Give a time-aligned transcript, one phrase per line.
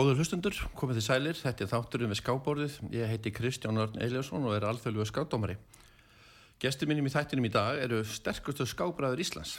[0.00, 4.46] Góður hlustundur, komið til sælir, þetta er þátturinn við skábórið, ég heiti Kristján Örn Eiljarsson
[4.48, 5.58] og er alþjóðluga skádómari.
[6.62, 9.58] Gestur mínum í þættinum í dag eru sterkustu skábræður Íslands,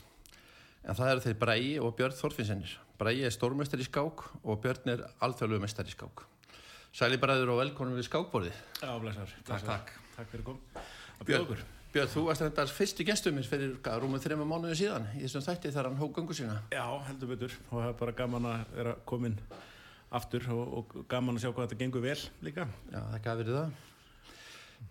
[0.82, 2.74] en það eru þeir Bræi og Björn Þorfinsennir.
[2.98, 6.26] Bræi er stórmestari skák og Björn er alþjóðluga mestari í skák.
[6.90, 8.58] Sælibræður og velkonum við skábórið.
[8.82, 9.40] Já, blessar.
[9.46, 9.96] Takk, takk.
[10.16, 10.62] Takk fyrir kom.
[11.28, 15.46] Björn, Björn, þú varst þetta fyrstu gestur mér fyrir rúmum þrema mánuðu síðan í þessum
[15.52, 16.64] þætti þar hann hók gangu sína.
[16.74, 19.38] Já, heldur betur og það er bara gaman að vera komin
[20.12, 22.68] aftur og, og gaman að sjá hvað þetta gengur vel líka.
[22.92, 23.80] Já, það gaf verið það.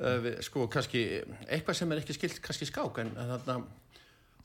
[0.01, 1.05] Uh, sko, kannski,
[1.51, 3.57] eitthvað sem er ekki skilt kannski skák, en þarna,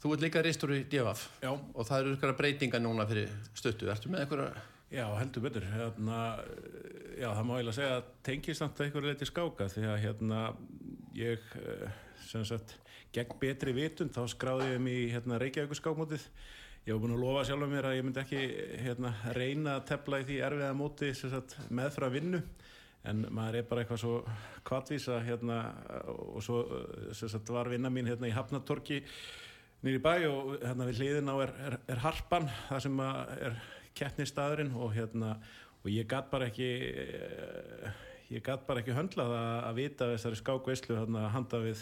[0.01, 1.51] þú ert líka reistur í DFF Já.
[1.53, 3.91] og það eru ykkur breytinga núna fyrir stöttu.
[3.91, 4.63] Ertu með ykkur að...
[4.93, 5.65] Já, heldur betur.
[5.65, 6.17] Hérna,
[7.17, 10.41] já, það má eiginlega segja að tengist samt að einhverju leiti skáka því að hérna,
[11.17, 11.95] ég, eh,
[12.29, 12.75] sem sagt,
[13.15, 16.27] gegn betri vitund þá skráði ég mig í hérna, Reykjavík skákmótið.
[16.85, 18.39] Ég hef búin að lofa sjálf mér að ég myndi ekki
[18.83, 22.41] hérna, reyna að tepla í því erfiða móti sem sagt, með frá vinnu.
[23.09, 24.19] En maður er bara eitthvað svo
[24.69, 25.55] kvartvísa hérna,
[26.13, 26.59] og svo
[27.17, 28.99] sagt, var vinna mín hérna, í Hafnatorki
[29.81, 33.57] nýri bæ og hérna við hliðin á er, er, er Harpan það sem er
[33.97, 35.35] keppnistæðurinn og hérna
[35.81, 37.99] og ég gæt bara ekki eh,
[38.33, 41.81] ég gæt bara ekki höndlað að, að vita þessari skákveislu hérna handa við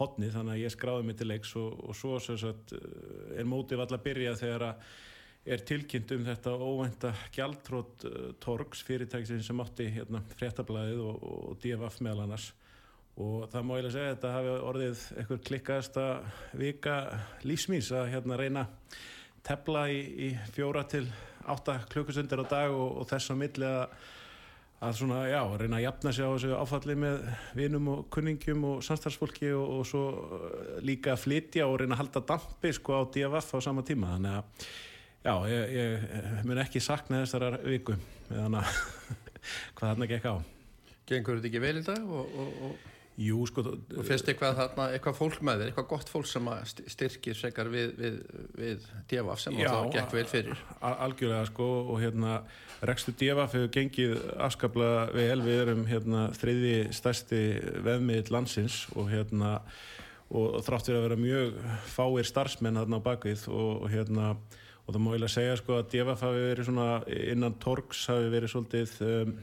[0.00, 3.82] hotni þannig að ég skráði mig til leiks og, og svo sagt eh, er mótið
[3.84, 4.86] alltaf að byrja þegar að
[5.42, 11.56] er tilkynnt um þetta óvænta gjaldtrótt uh, Torgs fyrirtæksin sem átti hérna fréttablaðið og, og
[11.62, 12.52] DFF meðal annars.
[13.20, 16.06] Og það má ég að segja að þetta hafi orðið eitthvað klikkaðasta
[16.62, 16.94] vika
[17.44, 18.64] lífsmýs að hérna reyna
[19.44, 21.04] tepla í, í fjóra til
[21.50, 23.98] átta klukkusundir á dag og, og þess á milli að,
[24.82, 27.26] að svona, já, reyna að jafna sig á þessu áfalli með
[27.58, 30.46] vinum og kunningjum og samstarfsfólki og, og svo uh,
[30.82, 34.16] líka að flytja og reyna að halda dampi sko á DFF á sama tíma.
[34.16, 34.66] Þannig að
[35.22, 37.94] já, ég, ég mun ekki sakna þessara viku
[38.30, 38.72] meðan að
[39.76, 40.34] hvað þarna gekk á.
[41.12, 42.88] Gengur þetta ekki vel í dag og, og, og,
[43.20, 46.46] Jú, sko og fyrst eitthvað, þarna, eitthvað fólk með þér, eitthvað gott fólk sem
[46.94, 48.14] styrkir frekar við, við,
[48.56, 50.62] við DFF sem Já, þá gekk vel fyrir.
[50.80, 52.38] algjörlega sko og hérna
[52.88, 57.42] Rekstur Devaf hefur gengið afskaplega vel, við erum hérna þriði stærsti
[57.84, 59.58] veðmiðl landsins og hérna
[60.32, 61.56] og þrátt fyrir að vera mjög
[61.92, 64.32] fáir starfsmenn þarna á bakvið og, hérna
[64.82, 66.86] og það má eiginlega segja sko að Devaf hafi verið svona
[67.28, 69.34] innan Torgs hafi verið svolítið um,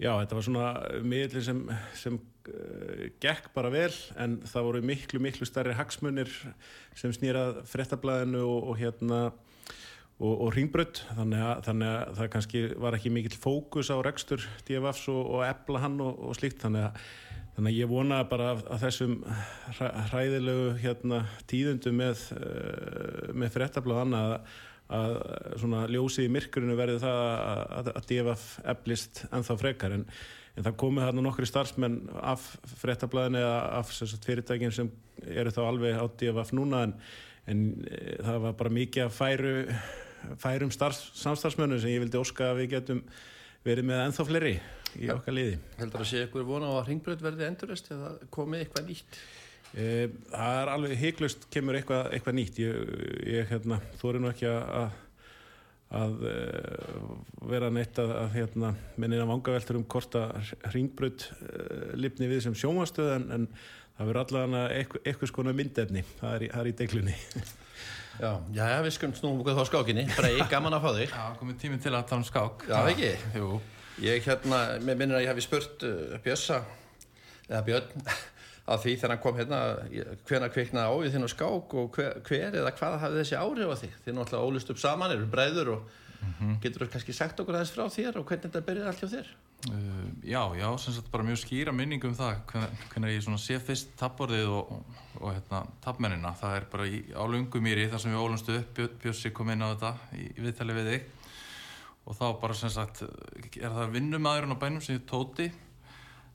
[0.00, 0.68] Já, þetta var svona
[1.04, 1.58] miðlinn sem,
[2.00, 6.30] sem uh, gekk bara vel en það voru miklu, miklu stærri hagsmunir
[6.96, 9.18] sem snýrað frettablaðinu og, og hérna
[10.20, 14.46] og, og ringbrödd þannig að, þannig að það kannski var ekki mikill fókus á rekstur
[14.68, 16.60] DFFs og, og ebla hann og, slíkt.
[16.64, 17.04] Þannig að,
[17.58, 19.18] þannig að ég vona bara að, þessum
[19.76, 24.36] hræ, hræðilegu hérna, tíðundu með, uh, með frettablaðan að
[24.90, 25.16] að
[25.62, 28.44] svona ljósið í myrkurinu verði það að, að DFF
[28.74, 29.96] eflist ennþá frekar.
[29.96, 30.04] En,
[30.56, 32.46] en það komið hérna nokkri starfsmenn af
[32.82, 34.92] frettablaðinu eða af sagt, fyrirtækin sem
[35.30, 36.94] eru þá alveg á DFF núna en,
[37.50, 39.56] en e, það var bara mikið að færu
[40.40, 43.02] færum starfs, samstarfsmönnu sem ég vildi óska að við getum
[43.64, 44.54] verið með ennþá fleiri
[45.00, 45.58] í okkar liði.
[45.78, 49.20] Heldur að sé ykkur vona á að ringbröð verði endurist eða komið eitthvað nýtt?
[49.70, 52.90] E, það er alveg heiklust kemur eitthvað, eitthvað nýtt ég,
[53.30, 54.90] ég hérna, þóri nú ekki að
[55.90, 56.34] að e,
[57.50, 61.64] vera neitt að, að hérna, minnina vangaveltur um hvort að ringbröð e,
[61.98, 63.48] lifni við sem sjómastöð en, en
[63.96, 67.16] það verður allavega eitthvað, eitthvað skona myndefni það er í, það er í deglunni
[68.20, 70.02] Já, já, við skulum snúum okkur þá skákinni.
[70.12, 71.12] Brei, gaman að fá þig.
[71.16, 73.12] Já, komið tíminn til að tala um skák Já, ekki?
[73.38, 73.46] Jú,
[74.00, 76.62] Ég hérna, mér minnir að ég hafi spurt uh, Bjössa,
[77.48, 78.04] eða Björn,
[78.66, 79.60] að því þegar hann kom hérna,
[80.28, 83.76] hvena kviknaði áið þinn á skák og hver, hver eða hvað hafði þessi áhrif á
[83.80, 83.90] því?
[84.04, 85.96] Þið náttúrulega ólust upp saman, eru bræður og
[86.60, 89.30] getur þú kannski sagt okkur aðeins frá þér og hvernig þetta byrjaði allt hjá þér?
[89.68, 92.42] uh, já, já, sem sagt bara mjög skýra minning um það
[92.92, 97.24] hvenær ég sé fyrst tappborðið og, og, og hérna, tappmennina það er bara í, á
[97.28, 100.92] Lungumýri þar sem við ólumstu upp, Bjössi kom inn á þetta í, í viðtali við
[100.92, 101.08] þig
[102.06, 105.50] og þá bara sem sagt er það vinnumæðurinn á bænum sem ég tóti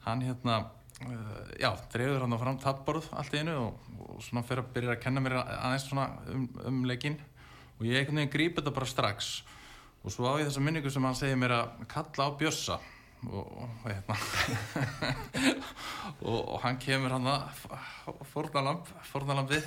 [0.05, 0.63] hann hérna
[1.03, 4.73] uh, já, dreifur hann á fram tappborð allt í einu og, og svona fyrir að
[4.77, 7.19] byrja að kenna mér aðeins svona um, um leikinn.
[7.75, 9.31] Og ég einhvern veginn gríp þetta bara strax.
[10.05, 12.77] Og svo á ég þessa minningu sem hann segir mér að kalla á Bjössa.
[13.25, 14.15] Og, og hérna.
[16.21, 17.63] Og, og hann kemur hann að
[18.29, 19.65] fórnalamb fórnalambið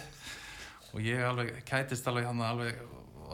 [0.95, 2.79] og ég alveg kætist alveg hann alveg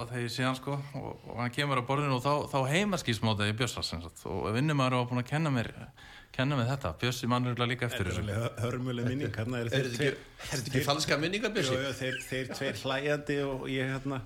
[0.00, 0.79] að þegar hann sko.
[0.99, 4.25] Og, og hann kemur á borðinu og þá, þá heimaskísmóta ég Bjössa sem sagt.
[4.26, 5.70] Og vinnumæður var búin að kenna mér
[6.35, 8.25] kenna mér þetta, Bjössi mannurlega líka eftir þessu.
[8.63, 10.19] hörmuleg minning Er þetta ekki, er
[10.51, 11.79] þetta ekki falska minningar, Jú, Bjössi?
[11.79, 14.21] jú, þeir, þeir tveir hlæjandi og ég hérna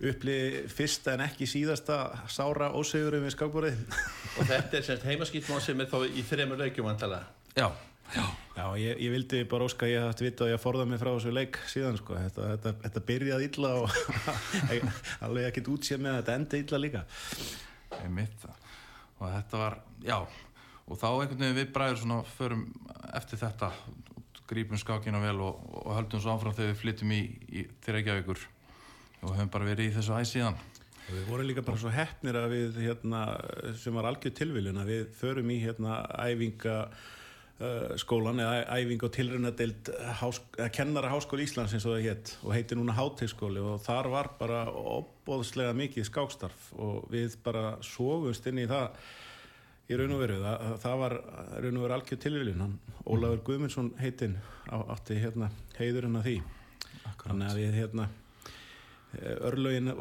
[0.00, 1.98] upplið fyrsta en ekki síðasta
[2.32, 3.82] sára ósegurum við skákborðið.
[4.40, 7.24] Og þetta er semst heimaskýtmál sem er þá í þremur leikjum antala
[7.58, 7.66] Já,
[8.14, 8.24] já.
[8.56, 11.10] Já, ég, ég vildi bara óska að ég hætti vita að ég forða mig frá
[11.12, 12.16] þessu leik síðan sko.
[12.16, 13.98] þetta, þetta, þetta byrjaði illa og
[15.26, 17.04] alveg ekkert útséð með þetta enda illa líka.
[18.00, 18.46] Einmitt.
[19.20, 20.18] Og þetta var, já
[20.90, 22.64] og þá einhvern veginn við bræður svona förum
[23.14, 23.70] eftir þetta
[24.50, 27.20] grípum skákina vel og, og höldum svo áfram þegar við flyttum í,
[27.54, 28.42] í til Reykjavíkur.
[29.20, 30.58] Og höfum bara verið í þessu æs síðan.
[31.10, 33.22] Við vorum líka bara svo heppnir að við hérna,
[33.78, 37.08] sem var algjör tilviljun að við förum í hérna æfinga uh,
[37.60, 39.90] eða æfing og tilröndadeild
[40.74, 44.62] kennara háskóli Íslands eins og það hétt og heiti núna hátegskóli og þar var bara
[44.70, 48.94] opbóðslega mikið skákstarf og við bara sógumst inn í það
[49.90, 51.16] í raun og veru, það, það var
[51.64, 52.78] raun og veru algjör tilvílun, hann
[53.10, 54.36] Ólafur Guðmundsson heitinn
[54.70, 56.36] átti hérna heiðurinn að því.
[57.10, 57.26] Akkurat.
[57.26, 58.08] þannig að við hérna
[59.50, 59.92] örlögin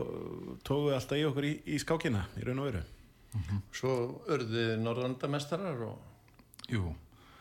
[0.67, 2.83] tókuð alltaf í okkur í, í skákina í raun og veru.
[3.75, 3.93] Svo
[4.29, 6.05] örðið norðandamestarar og,
[6.69, 6.91] Jú,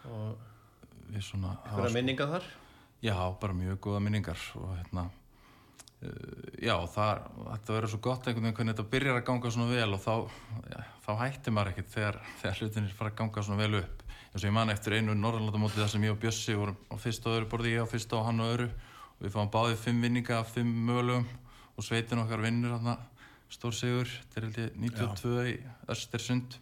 [0.09, 2.49] og við svona hverja minninga þar?
[3.05, 5.09] Já, bara mjög góða minningar og hérna
[6.63, 9.97] já, það, þetta verður svo gott einhvern veginn hvernig þetta byrjar að ganga svona vel
[9.97, 10.13] og þá,
[10.71, 14.05] já, þá hættir maður ekkert þegar, þegar hlutinir fara að ganga svona vel upp.
[14.29, 17.31] Eins og ég man eftir einu Norrlandamóti þar sem ég og Bjössi vorum á fyrsta
[17.31, 18.69] og öðru borði ég á fyrsta og hann og öðru.
[19.19, 21.27] Og við fáum báðið fimm vinninga af fimm mögulegum
[21.75, 22.77] og sveitin okkar vinnur
[23.49, 25.55] stór sigur, þetta er held ég 92 í
[25.89, 26.59] Östersund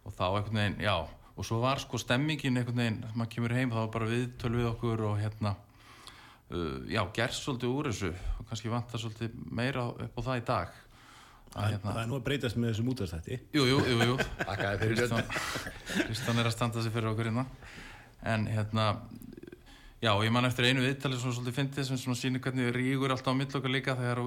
[0.00, 0.94] og þá einhvern veginn, já
[1.40, 5.04] og svo var sko stemmingin einhvern veginn maður kemur heim þá var bara við okkur
[5.08, 5.54] og hérna
[6.90, 10.78] já, gerst svolítið úr þessu og kannski vantar svolítið meira upp á það í dag.
[11.50, 14.16] Það, að hérna það er nú að breytast með þessum útastætti jú, jú, jú, jú.
[14.82, 15.32] Kristján,
[16.06, 17.44] Kristján er að standa sig fyrir okkur hérna.
[18.22, 18.86] En hérna
[20.02, 23.34] já, ég man eftir einu viðtali svona svolítið fyndið sem svona sýnir hvernig rígur alltaf
[23.34, 24.22] á mill okkar líka þegar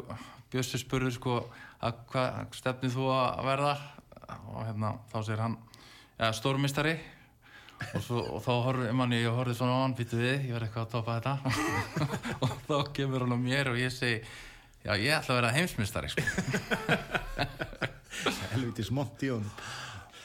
[0.51, 1.37] Bjössi spurður sko
[1.83, 3.73] að hvað stefnið þú að verða?
[4.53, 5.59] Og hérna þá segir hann
[6.19, 6.97] ja, stórmistari
[7.93, 10.69] og, svo, og þá horfði manni, ég horfði svona á hann býtu við, ég verði
[10.69, 11.33] eitthvað að topa þetta.
[12.43, 14.17] Og þá kemur hann á mér og ég segi
[14.83, 16.25] já, ég ætla að vera heimsmistari sko.
[18.53, 19.49] helviti smont í honum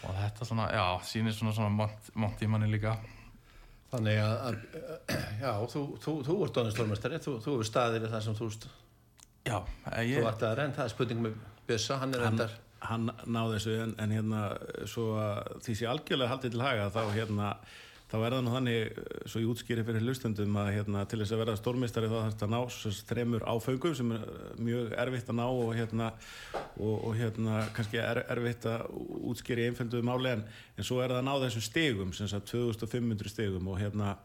[0.06, 2.94] og þetta svona, já, sýnir svona svona mont, mont í manni líka.
[3.92, 4.54] Þannig að, að
[5.44, 8.48] já, þú, þú, þú ert donið stórmestari þú, þú er staðið við það sem þú,
[9.48, 11.38] já, þú ég, vart að renn það er spurning með
[11.68, 14.46] Bjössa, hann er hann, endar hann náði þessu en, en hérna
[15.64, 17.52] því sé algjörlega haldið til haga þá hérna
[18.08, 21.40] þá er það nú þannig, svo ég útskýri fyrir hlustundum að hérna, til þess að
[21.42, 24.22] verða stórmistari þá þarf þetta að ná svo þremur áföngum sem er
[24.64, 26.08] mjög erfitt að ná og hérna,
[26.78, 28.86] og, og hérna kannski er, erfitt að
[29.28, 30.46] útskýri einfölduðu máli en,
[30.78, 34.16] en svo er það að ná þessum stegum sem sagt 2500 stegum og hérna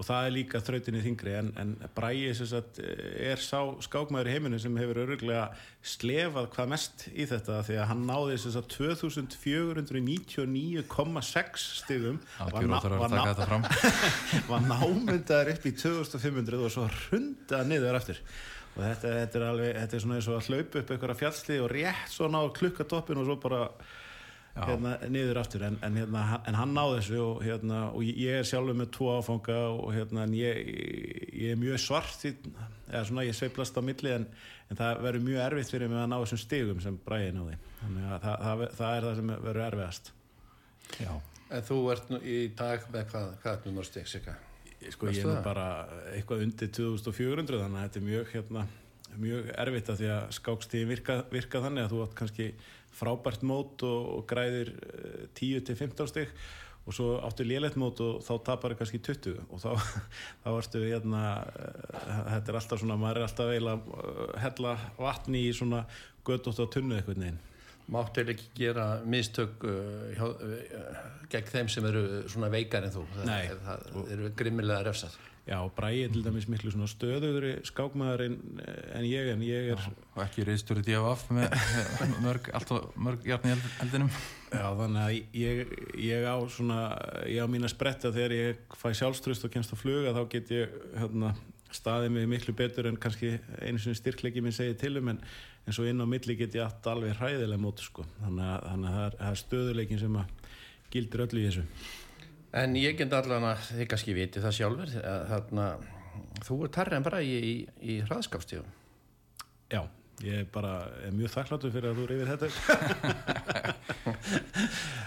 [0.00, 4.58] og það er líka þrautinni þingri en, en Bræi sagt er sá skákmaður í heiminu
[4.62, 5.44] sem hefur öruglega
[5.84, 13.00] slefað hvað mest í þetta því að hann náði sagt 2499,6 stegum algjör óþar að
[13.14, 13.64] taka þetta fram.
[14.50, 18.18] var námyndaður upp í 2500 og svo hrundað niður eftir
[18.72, 21.58] og þetta, þetta er alveg, þetta er svona eins og að hlaupa upp einhverja fjallsli
[21.60, 23.60] og rétt svona á klukkadoppin og svo bara
[24.56, 25.64] hérna, niður aftur.
[25.68, 29.10] En, en, hérna, en hann náði þessu og, hérna, og ég er sjálfur með tvo
[29.16, 30.62] áfanga og hérna, en ég,
[31.32, 32.34] ég er mjög svart í,
[32.90, 34.28] eða svona ég sveiplast á milli en,
[34.68, 38.08] en það verður mjög erfitt fyrir mig að ná þessum stigum sem Bræði náði þannig
[38.08, 40.14] að það, það, það er það sem verður erfiðast.
[41.00, 41.12] Já,
[41.48, 44.32] en þú ert nú í dag með hvað, hvað er nú steg sig
[44.90, 45.66] sko ég er nú bara
[46.12, 48.64] eitthvað undir 2400 þannig að þetta er mjög hérna,
[49.22, 52.48] mjög erfitt að því að skákstíðin virka, virka þannig að þú átt kannski
[52.96, 56.34] frábært mót og, og græðir eh, 10-15 stygg
[56.82, 59.70] og svo áttu lélegt mót og þá tapar það kannski 20 og þá,
[60.42, 61.22] þá ertu hérna
[61.52, 65.86] eh, þetta er alltaf svona, maður er alltaf eiginlega að hella vatni í svona
[66.26, 67.42] göttótt á tunnu eitthvað neginn
[67.92, 69.64] máttu ekki gera mistök
[70.14, 70.26] hjá,
[71.32, 73.02] gegn þeim sem eru svona veikar en þú.
[73.16, 73.48] Það, Nei.
[73.50, 78.34] það, það eru grimmilega refsað Já, Bræði er til dæmis miklu svona stöðugri skákmaður en,
[78.94, 79.80] en ég en ég er
[80.14, 81.56] og ekki reistur í DFF með
[81.98, 84.12] með mörg, alltaf mörg hjarni eldinum
[84.52, 86.78] Já, þannig að ég, ég á svona,
[87.26, 90.52] ég á mín að spretta þegar ég fæ sjálfströst og kemst á fluga þá get
[90.54, 91.32] ég hérna,
[91.74, 95.18] staðið mig miklu betur en kannski einu sinni styrklegi minn segið til um en,
[95.66, 98.06] en svo inn á milli get ég allt alveg hræðilega móti sko.
[98.20, 100.38] þannig að, þannig að það er, er stöðuleikin sem að
[100.92, 101.66] gildir öllu í þessu.
[102.52, 104.94] En ég get allan að þið kannski viti það sjálfur
[105.32, 105.66] þarna,
[106.44, 108.78] þú er tarri en bara í, í, í hraðskapstíðum
[109.72, 109.86] Já,
[110.20, 110.72] ég er bara
[111.06, 112.48] er mjög þakkláttur fyrir að þú reyfir þetta.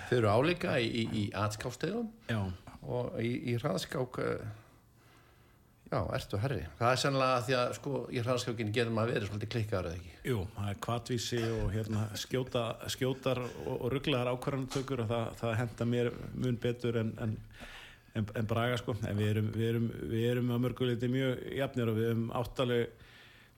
[0.09, 2.09] þau eru álíka í, í, í atskapstíðum
[2.85, 4.64] og í, í hraðskák uh,
[5.85, 6.63] Já, ertu herri.
[6.79, 10.13] Það er sennilega því að sko í hraðskjókinu getur maður verið svolítið klikkaður eða ekki.
[10.31, 12.63] Jú, það er kvatvísi og hérna, skjóta,
[12.95, 17.37] skjótar og, og rugglaðar ákvarðantökur og það, það henda mér mun betur en, en,
[18.17, 18.97] en, en Braga sko.
[19.05, 23.05] En við erum, við erum, við erum að mörguleiti mjög jafnir og við erum áttaleg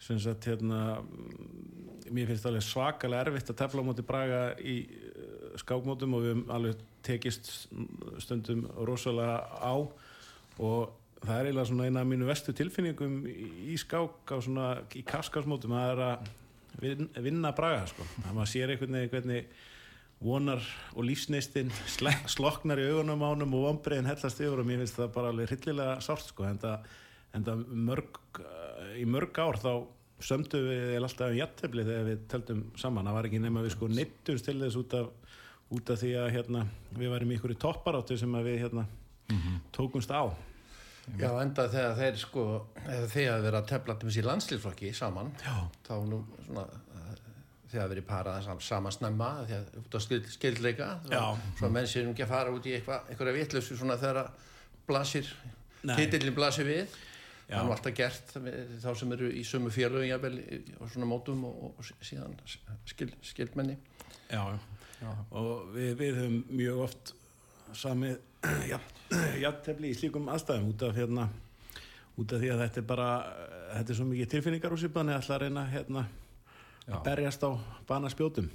[0.03, 0.83] sem sagt hérna
[2.11, 6.23] mér finnst það alveg svakalega erfitt að tefla á móti Braga í uh, skákmótum og
[6.23, 7.49] við hefum alveg tekist
[8.21, 9.75] stundum rosalega á
[10.59, 15.03] og það er eiginlega svona eina af mínu vestu tilfinningum í skák á svona í
[15.07, 16.29] kaskásmótum það er að
[16.81, 18.05] vin, vinna Braga sko.
[18.19, 19.49] það maður sér einhvern veginn hvernig
[20.23, 20.63] vonar
[20.95, 21.69] og lífsneistinn
[22.29, 25.99] sloknar í augunum ánum og vonbreiðin hellast yfir og mér finnst það bara alveg hryllilega
[26.05, 26.87] sárt sko en það,
[27.37, 28.19] en það mörg,
[28.97, 29.71] í mörg ár þá
[30.17, 33.89] sömdu við alltaf um jattefli þegar við töldum saman, það var ekki nema við sko
[33.91, 35.35] neittum til þess út af,
[35.77, 36.63] út af því að hérna,
[36.97, 38.87] við varum í ykkur í topparáttu sem við hérna,
[39.29, 39.59] mm -hmm.
[39.77, 40.33] tókumst á
[41.15, 42.43] Já, enda þegar þeir sko,
[42.83, 45.55] þegar þeir að tefla til þessi landslýflokki saman, Já.
[45.87, 46.65] þá nú svona,
[47.71, 50.89] þeir hafa verið parað saman snemma, þegar út á skild, skildleika,
[51.59, 54.33] svo menn séum ekki að fara út í eitthvað, eitthvað vitlösu svona þegar
[54.87, 55.31] blasir,
[55.87, 56.99] titillin blasir við,
[57.47, 58.35] það er alltaf gert
[58.83, 60.27] þá sem eru í sömu félögum
[60.81, 62.35] og svona mótum og, og síðan
[62.87, 63.79] skild, skildmenni.
[64.27, 64.43] Já,
[64.99, 65.11] Já.
[65.31, 67.15] og við, við höfum mjög oft
[67.77, 68.19] samið
[69.45, 71.27] jafntefni í slíkum aðstæðum út af hérna
[72.17, 73.09] út af því að þetta er bara
[73.73, 76.07] þetta er svo mikið tilfinningar úr síðan eða alltaf að reyna hérna
[76.87, 77.49] að berjast á
[77.87, 78.49] bana spjótum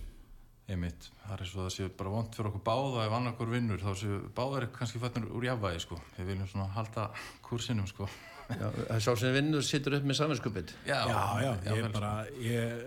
[0.70, 3.50] einmitt, það er svo að það séu bara vond fyrir okkur báða ef annar okkur
[3.52, 5.98] vinnur þá séu báðar kannski fættur úr jafnvægi sko.
[6.16, 7.08] Við viljum svona halda
[7.44, 8.08] kursinum sko.
[8.52, 8.68] Já,
[9.00, 12.10] sá sem vinnur sittur upp með saminskupið já, já, já, ég, bara,
[12.42, 12.82] ég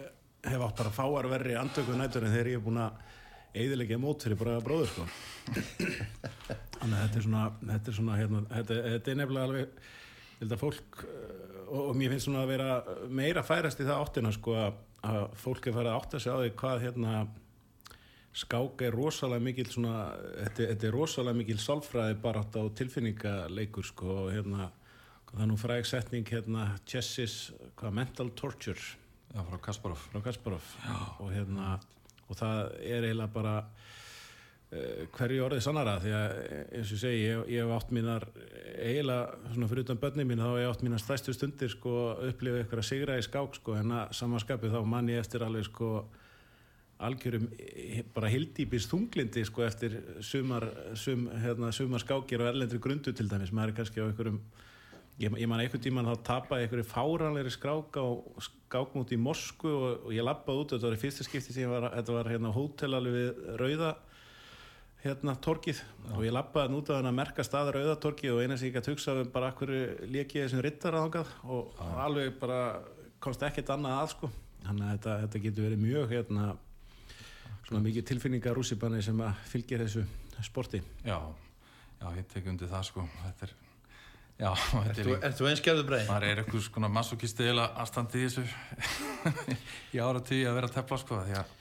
[0.46, 3.00] hef átt bara fáarverri andöku nætur en þegar ég hef búin að
[3.56, 5.06] eiðilegja mót fyrir bara bróður sko.
[6.76, 9.80] Þannig að þetta er svona þetta er svona hérna, þetta, þetta er nefnilega alveg
[10.42, 12.70] þetta fólk og, og mér finnst svona að vera
[13.22, 16.38] meira færast í það áttina sko að, að fólk er farið að átta sig á
[16.42, 17.26] því hvað hérna
[18.36, 23.88] skák er rosalega mikil svona þetta, þetta er rosalega mikil sálfræði bara átt á tilfinningaleikur
[23.88, 24.74] sko og hérna
[25.36, 28.80] það er nú fræg setning hérna chessis, hvað mental torture.
[29.34, 30.04] Já, frá Kasparov.
[30.14, 30.70] Frá Kasparov.
[31.20, 31.76] Og hérna
[32.30, 36.36] og það er eiginlega bara uh, hverju orðið sannara því að
[36.80, 38.28] eins og segi ég, ég hef átt mínar
[38.76, 41.96] eiginlega svona fyrir utan börni mín þá hef ég átt mínar stæstu stundir sko
[42.32, 45.68] upplifið eitthvað að sigra í skák sko en að samanskapi þá mann ég eftir alveg
[45.70, 45.92] sko
[47.04, 47.50] algjörum
[48.16, 53.52] bara hildýpis þunglindi sko eftir sumar, sum, hérna, sumar skákir og erlendri grundu til dæmis.
[53.52, 54.40] Maður er kannski á einhverjum
[55.22, 58.06] ég, ég man einhvern tíman þá tapaði einhverju fáranleiri skrák á
[58.48, 61.90] skákmút í Moskvu og, og ég lappaði út þetta var í fyrsta skipti sem var,
[61.96, 63.96] þetta var hérna hótel alveg við Rauða
[65.06, 66.12] hérna torkið Já.
[66.18, 68.96] og ég lappaði út á þennan merka stað Rauða torkið og eina sem ég gæti
[68.96, 69.74] hugsaði um bara akkur
[70.10, 71.90] lekið þessum rittar ángað og Já.
[72.08, 72.60] alveg bara
[73.22, 74.32] komst ekkert annað að sko.
[74.66, 76.46] Þannig að þetta, þetta getur verið mjög hérna
[77.66, 80.04] svona mikið tilfinningar rússipanni sem að fylgja þessu
[80.46, 80.82] sporti.
[81.06, 81.18] Já,
[82.02, 83.06] já, ég tek undir það sko.
[83.24, 83.54] Þetta er,
[84.40, 84.50] já
[85.26, 86.08] Er þú einskjafðu breið?
[86.10, 88.48] Það er eitthvað svona massokisti eða aðstandi í þessu
[89.96, 91.54] í ára tíu að vera að tefla sko því að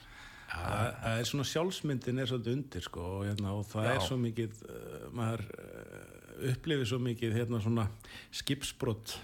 [0.55, 3.91] Það, það er svona sjálfsmyndin er svolítið undir sko og, hérna, og það já.
[3.91, 7.87] er svo mikið uh, maður uh, upplifir svo mikið hérna svona
[8.39, 9.17] skipsbrott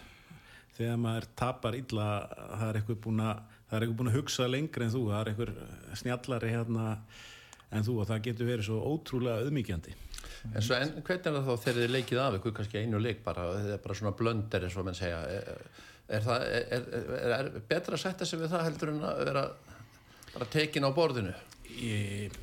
[0.75, 4.47] þegar maður tapar illa það er eitthvað búin að það er eitthvað búin að hugsa
[4.49, 6.87] lengri en þú það er eitthvað snjallari hérna
[7.71, 9.95] en þú og það getur verið svo ótrúlega auðmíkjandi
[10.51, 13.23] En svo en, hvernig er það þá þegar þið leikið af eitthvað kannski einu leik
[13.25, 15.19] bara, það er bara svona blöndir eins og mann segja?
[15.31, 15.65] Er,
[16.11, 19.45] er það er, er betra að setja sig við það heldur en að vera
[20.31, 21.35] bara tekin á borðinu?
[21.81, 22.39] Ég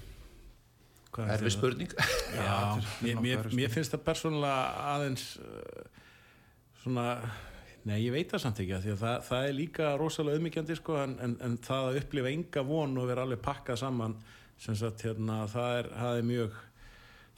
[1.19, 1.93] Erfið spurning.
[2.37, 5.25] Já, mér, mér, mér finnst það persónulega aðeins
[6.85, 7.11] svona
[7.89, 10.75] Nei, ég veit það samt ekki að því að það, það er líka rosalega auðmyggjandi
[10.77, 14.17] sko en, en, en það að upplifa enga von og vera alveg pakkað saman
[14.61, 16.59] sem sagt hérna það er, það er mjög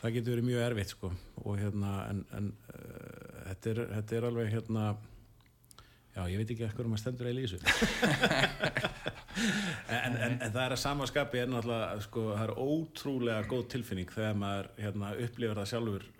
[0.00, 1.08] það getur verið mjög erfitt sko
[1.44, 2.76] og hérna en, en uh,
[3.50, 4.84] þetta, er, þetta er alveg hérna
[6.10, 7.58] já ég veit ekki eitthvað um að stendur eða í þessu
[9.96, 14.40] en, en það er að samaskapi er náttúrulega sko það er ótrúlega góð tilfinning þegar
[14.40, 16.12] maður hérna upplifar það sjálfur uh,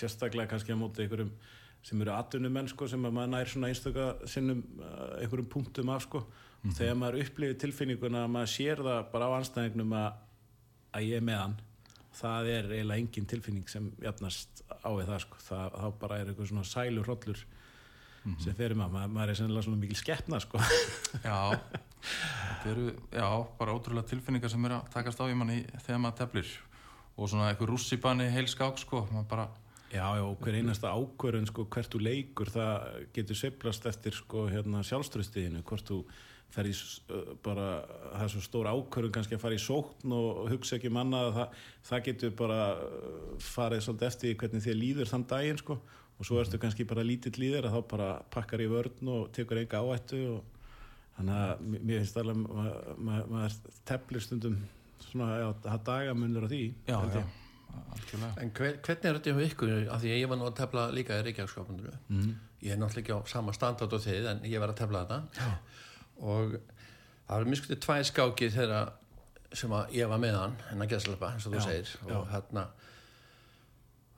[0.00, 1.32] sérstaklega kannski á móti einhverjum
[1.80, 6.00] sem eru atvinnumenn sko, sem að maður nær svona einstakka sinnum uh, einhverjum punktum af
[6.04, 6.18] sko.
[6.20, 6.26] mm
[6.68, 6.74] -hmm.
[6.76, 10.10] þegar maður upplifir tilfinninguna að maður sér það bara á anstæðingnum að,
[10.92, 11.56] að ég er með hann
[12.16, 15.42] það er eiginlega engin tilfinning sem jafnast á við það sko.
[15.46, 18.40] það, þá bara er eitthvað svona sælur hrollur mm -hmm.
[18.44, 20.58] sem þeirri maður, maður, maður er sennilega svona mikil skeppna sko.
[21.28, 21.60] Já
[22.66, 26.52] eru, já, bara ótrúlega tilfinningar sem eru að takast á í manni þegar maður teflir
[27.16, 29.48] og svona eitthvað rússipanni heilskák sko, maður bara
[29.90, 34.44] Já, já, og hver einasta ákvörðun sko, hvert þú leikur, það getur seiflast eftir sko,
[34.46, 36.04] hérna, sjálfströstiðinu hvort þú
[36.50, 36.72] í
[37.14, 37.66] uh, bara,
[38.14, 41.30] það er svo stór ákvörðun kannski að fara í sókn og hugsa ekki um annað
[41.36, 41.58] það,
[41.90, 45.76] það getur bara uh, farið svolítið eftir hvernig þér líður þann daginn sko,
[46.20, 49.62] og svo ertu kannski bara lítill líður að þá bara pakkar í vörn og tekur
[49.62, 50.42] enga áhættu og
[51.16, 53.48] þannig að mér- finnst alveg maður ma ma ma
[53.88, 54.58] teflir stundum
[55.06, 57.22] svona, já, það dagamunur á því Já, já.
[58.42, 59.70] En hver, hvernig er þetta hjá ykkur?
[59.94, 61.92] Af því að ég var nú að tefla líka í Reykjavíkskapundinu.
[62.10, 62.32] Mm.
[62.66, 65.18] Ég er náttúrulega ekki á sama standard á þið en ég var að tefla þetta.
[65.38, 65.52] Já.
[66.20, 68.92] Og það var mjög skutið tvær skákið þegar
[69.60, 71.94] sem að ég var með hann, en að geðslapa, eins og þú segir.
[72.06, 72.14] já.
[72.16, 72.66] Og hérna,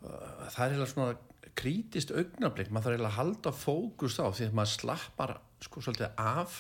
[0.03, 1.15] það er heila svona
[1.59, 6.21] krítist augnablik, maður þarf eiginlega að halda fókus á því að maður slappar sko svolítið
[6.21, 6.59] af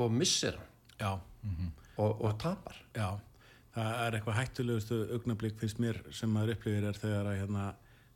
[0.00, 1.12] og missir hann Já,
[1.96, 2.76] og, og tapar.
[2.94, 3.08] Já,
[3.74, 7.64] það er eitthvað hættulegustu augnablík finnst mér sem maður upplifir er þegar, að, hérna,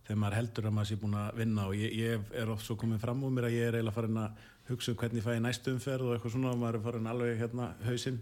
[0.07, 2.79] þegar maður heldur að maður sé búin að vinna og ég, ég er oft svo
[2.81, 5.37] komið fram úr mér að ég er eiginlega farin að hugsa um hvernig ég fæ
[5.37, 8.19] í næstu umferð og eitthvað svona og maður er farin alveg hérna hausinn.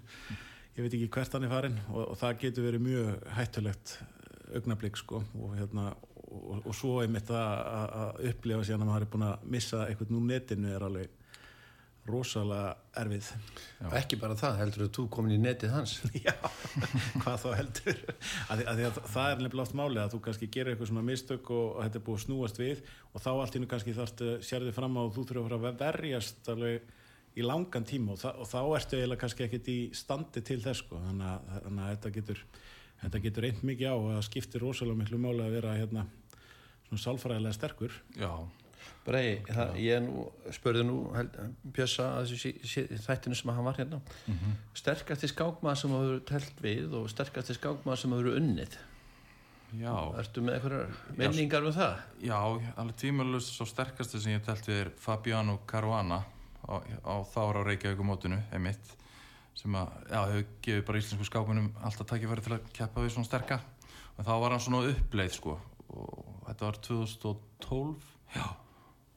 [0.77, 3.97] Ég veit ekki hvert hann er farin og, og það getur verið mjög hættulegt
[4.55, 5.91] augnablík sko og hérna
[6.27, 10.13] og, og svo að, að að upplifa síðan að maður er búin að missa eitthvað
[10.15, 11.16] nú netinu er alveg
[12.09, 13.31] rosalega erfið.
[13.87, 15.97] Og ekki bara það, heldur þú komin í netið hans.
[16.27, 16.35] Já,
[17.23, 18.03] hvað þá heldur?
[18.53, 21.51] Að, að, að það er nefnilega oft máli að þú kannski gerir eitthvað svona mistök
[21.55, 24.77] og, og þetta er búið að snúast við og þá allt innu kannski þarftu sérði
[24.77, 26.95] fram á og þú þurfur að fara að verjast alveg
[27.37, 30.85] í langan tíma og, það, og þá ertu eiginlega kannski ekkit í standi til þess
[30.87, 31.01] sko.
[31.05, 32.45] þannig, að, þannig að þetta getur
[33.03, 36.07] þetta getur reynd mikið á og það skiptir rosalega miklu máli að vera hérna
[36.87, 37.99] svona sálfræðilega sterkur.
[38.17, 38.31] Já,
[39.07, 41.37] Brei, það, ég nú, spurði nú held,
[41.77, 44.01] Bjössa að þessu þættinu sem hann var hérna.
[44.75, 48.77] Sterkasti skákmaður sem hafa telt við og sterkasti skákmaður sem hafa unnið.
[49.77, 52.03] Já, Ertu með einhverjar minningar um það?
[52.23, 52.37] já,
[52.79, 56.21] alveg tímalust svo sterkasti sem ég telt við er Fabiano Caruana
[56.67, 58.93] á, á þára á Reykjavíkumótinu, einmitt
[59.59, 63.29] sem að, já, hefur gefið bara íslensku skákunum alltaf tækifæri til að keppa við svona
[63.31, 63.59] sterka.
[64.17, 65.57] Og þá var hann svona uppleið sko
[65.97, 68.47] og þetta var 2012 já,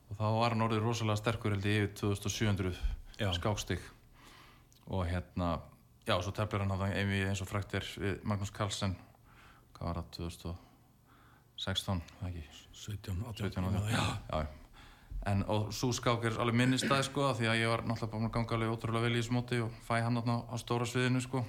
[0.10, 2.80] og þá var hann orðið rosalega sterkur held ég yfir 2700
[3.20, 3.34] Já.
[3.36, 3.82] skákstig.
[4.90, 5.60] Og hérna
[6.08, 6.96] já, svo teflir hann að það
[7.30, 8.96] eins og frækt við Magnús Carlsen.
[9.76, 10.08] Hvað var það,
[11.58, 12.46] 2016 það ekki?
[12.80, 14.48] 17, 17 ára já, já.
[15.28, 18.34] en og svo skák er alveg minnistæð sko því að ég var náttúrulega búin að
[18.38, 21.44] ganga alveg ótrúlega vel í þessu móti og fæ hann þarna á stóra sviðinu sko.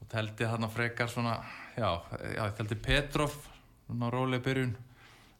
[0.00, 1.36] Og teldi þarna frekar svona
[1.76, 1.90] já,
[2.34, 3.36] já teldi Petrov
[3.86, 4.76] svona rólega byrjun.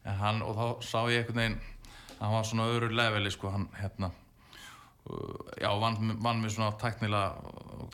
[0.05, 1.80] En hann, og þá sá ég einhvern veginn að
[2.21, 7.33] hann var svona öðru leveli sko hann hérna uh, já, vann, vann mér svona tæknilega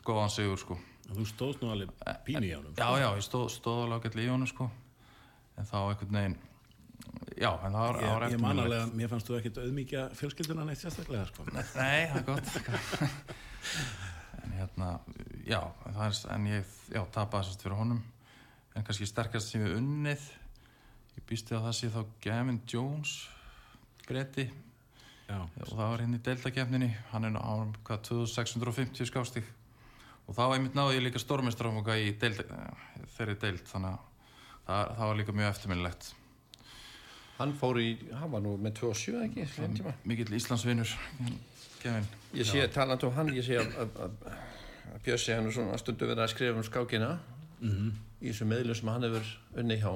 [0.04, 0.76] góðan sigur sko.
[1.08, 1.94] Þú stóðst nú alveg
[2.26, 4.68] pínu í ánum já, já, ég stóð, stóð alveg ágætlega í honum sko.
[5.58, 6.36] En þá einhvern veginn
[7.38, 8.64] já, en það var, var Ég, ég man eftirminnilegt.
[8.66, 11.46] alveg að mér fannst þú ekkit auðmíkja fjölskylduna neitt sérstaklega sko.
[11.54, 12.48] Nei, það er gott
[14.44, 14.90] En hérna
[15.48, 18.02] Já, það er, en ég já, tapaði sérst fyrir honum.
[18.76, 20.28] En kannski sterkast sem við unnið
[21.16, 23.14] Ég býsti að það sé þá Gavin Jones
[24.08, 24.48] Breti.
[25.28, 27.52] Já, og það var hérna í deildakefninni Hann er á
[27.84, 29.48] hvað 2650 skástík
[30.28, 32.40] Og þá einmitt náði ég líka stórmestrafanga í deild,
[33.16, 33.98] þeirri deild Þannig að
[34.68, 36.08] það, það var líka mjög eftirminnilegt.
[37.38, 39.44] Hann fór í, hann var nú með 2-7 ekki.
[40.10, 40.90] Mikill Íslandsvinur
[41.84, 44.32] Gavin Ég sé, talandi um hann, ég sé að, að, að,
[44.96, 47.12] að Bjössi hann er svona stundu verið að skrifa um skákina
[47.58, 47.88] Mhm.
[48.22, 49.90] í þessum meðlum sem hann hefur unni hjá.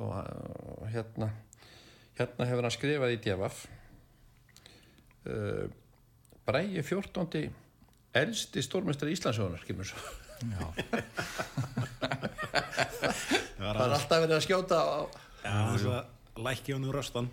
[0.00, 1.26] Og, og hérna
[2.18, 3.62] hérna hefur hann skrifað í djafaf
[5.28, 5.66] uh,
[6.46, 7.48] Bræði 14.
[8.16, 9.98] elsti stórmestari Íslandsjónar kemur svo.
[10.46, 10.66] Já,
[13.56, 14.98] Það er alltaf verið að skjóta á
[15.46, 17.28] Já, þess að lækki hann úr röstan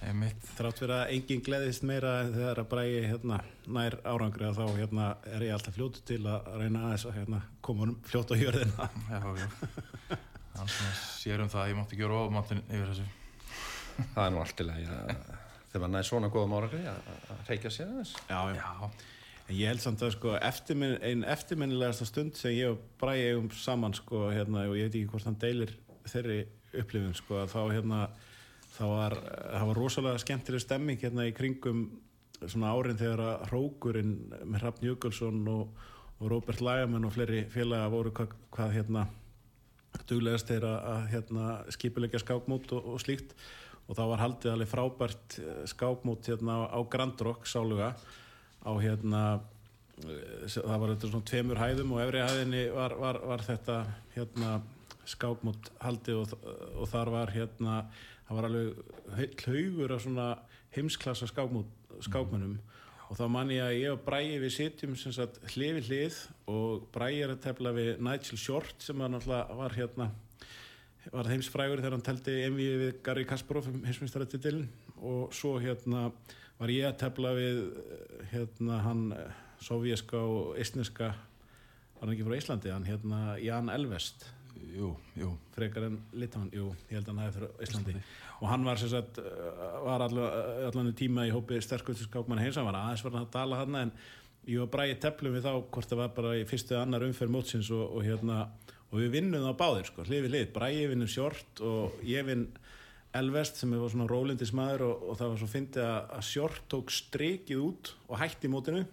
[0.00, 4.78] þrátt fyrir að enginn gleðist meira en þegar að bræði hérna, nær árangri að þá
[4.78, 8.36] hérna, er ég alltaf fljótu til að reyna aðeins að hérna, koma honum fljótt á
[8.40, 9.48] jörðina Já, já.
[10.56, 13.19] Hann svona sér um það að ég mátti gera ofmáttin yfir þessu.
[14.14, 15.14] Það er nú allt í lagi að
[15.70, 18.14] þegar maður næði svona góðum árangri að reykja sér aðeins.
[18.26, 18.60] Já, já.
[18.60, 18.90] Já,
[19.50, 23.48] En ég held samt að sko, eftirminn, ein eftirminnilegasta stund sem ég og Bræði eigum
[23.50, 25.72] saman sko, hérna, og ég veit ekki hvort hann deilir
[26.06, 26.36] þeirri
[26.78, 27.98] upplifun sko, að þá hérna,
[28.76, 29.16] þá var,
[29.56, 31.80] það var rosalega skemmtileg stemming hérna í kringum
[32.44, 35.82] svona árin þegar að Hrókurinn með Hrafn Jökulsson og,
[36.20, 39.08] og Róbert Lagamenn og fleiri félaga voru hvað, hvað hérna
[40.06, 43.34] duglegast þeirra að hérna, skipulegja skákmót og, og slíkt
[43.90, 47.92] og þá var haldið alveg frábært eh, skákmót hérna á Grand Rock sáluga.
[48.62, 49.22] Á hérna
[50.06, 53.80] eh, það var þetta svona tveimur hæðum og efri hæðinni var, var, var þetta
[54.14, 54.60] hérna
[55.10, 56.38] skákmót haldið og,
[56.78, 57.82] og þar var hérna
[58.28, 60.26] það var alveg hlaugur af svona
[60.76, 62.58] heimsklassa skákmönnum
[63.10, 66.18] og þá man ég að ég og Bræi við sitjum við hlið
[66.52, 70.06] og Bræi er að tefla við Nigel Short sem var náttúrulega var hérna
[71.08, 74.66] var heimsfrægur þegar hann teldi MV við Gary Kasparov heimsmyndstaratitilin
[75.00, 76.10] og svo hérna
[76.60, 77.62] var ég að tefla við
[78.34, 79.06] hérna hann
[79.64, 84.28] sovjíska og eistneska var hann ekki frá Íslandi hann hérna Jan Elvest?
[84.60, 85.30] Jú, jú.
[85.54, 87.94] Frekar en Litáin, jú, ég held að hann hefði frá Íslandi.
[88.40, 89.20] Og hann var sem sagt
[89.84, 93.60] var allan tíma í hópi sterkustu skákmann heimsa, hann var aðeins var hann að dala
[93.62, 93.94] hann en
[94.48, 97.72] ég var bræðið teflum við þá hvort það var bara í fyrstu annar umferð mótsins
[97.72, 98.44] og, og hérna
[98.90, 102.46] og við vinnum það báðir sko, hlið við hlið, Bræði vinnur Sjort og ég vinn
[103.16, 106.92] Elvest sem var svona rólindis maður og, og það var svo fyndið að, Sjort tók
[106.94, 108.84] strikið út og hætti mótinu.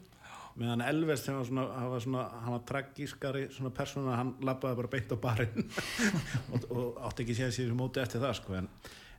[0.57, 4.79] Meðan Elvest sem var svona, hann var svona hann var tragískari svona persóna hann lappaði
[4.79, 5.67] bara beint á barinn
[6.53, 8.57] og, og átti ekki séð sér móti eftir það sko.
[8.57, 8.71] En,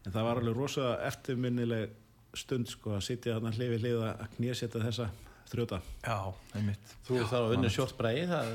[0.03, 1.95] en það var alveg rosa eftirminnileg
[2.39, 5.11] stund sko að sitja þarna hlið við hlið að knésetta þessa
[5.53, 5.79] þrjóta.
[6.05, 6.17] Já,
[6.59, 6.95] einmitt.
[7.09, 7.71] Þú þarf að vinna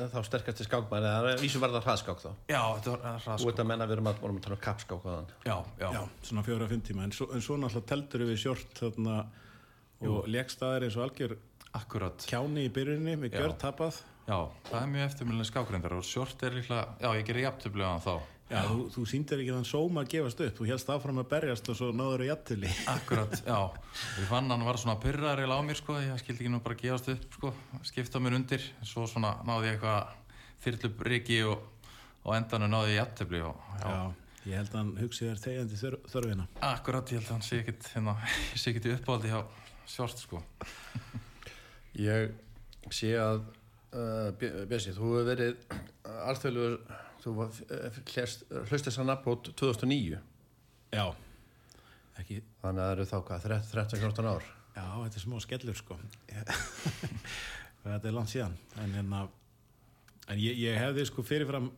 [0.04, 2.30] er þá sterkasti skákbæri það er vísu varða hraðskák þá.
[2.52, 3.48] Já, þetta var Þú hraðskák.
[3.50, 5.08] Veit að menna við erum að, vorum að tala um kappskák
[5.48, 7.08] Já, já, Já, svona fjóra að fimm tíma.
[7.08, 9.18] En svo, en svo náttúrulega teldur við Sjort þarna
[10.04, 11.38] og leggstaðar eins og algjör
[11.74, 13.40] akkurat kjáni í byrjunni með Já.
[13.42, 14.02] gjör tapað.
[14.24, 14.38] Já,
[14.70, 17.44] það er mjög eftirmjölinni skákrindar og short er líklega, já, ég gerir
[17.84, 18.14] á hann þá
[18.54, 20.58] Já, þú, þú síndir ekki þann sóma að gefast upp.
[20.60, 23.60] Þú helst áfram að berjast og svo náður þú jættili Akkurat, já.
[24.20, 27.10] Ég fann hann var svona pyrrar á mér sko ég skildi ekki nú bara gefast
[27.16, 27.54] upp sko
[27.90, 30.12] skipta mér undir, svo svona náði ég eitthvað
[30.66, 31.64] þyrlup riki og,
[32.24, 33.08] og endanum náði ég
[33.82, 33.96] Já,
[34.46, 36.48] ég held að hann hugsi þér þegjandi þör, þörfina.
[36.70, 38.16] Akkurat, ég held að hann sé ekkit hérna,
[38.60, 39.42] sé ekkit í uppáldi hjá
[39.90, 40.44] short sko.
[41.98, 42.38] Ég
[42.94, 43.42] sé að
[43.98, 44.30] uh,
[44.70, 45.82] Bessi, þú hefur verið
[46.30, 46.78] alþjóðlugur
[47.24, 50.20] þú hlust þess að nafnbót 2009
[50.94, 51.06] Já,
[52.22, 54.50] ekki þannig að það eru þá hvað, 13-14 ár?
[54.74, 55.98] Já, þetta er smá skellur sko.
[57.84, 58.54] Þetta er langt síðan.
[58.80, 59.24] En, hérna,
[60.32, 61.70] en ég, ég hefði sko fyrirfram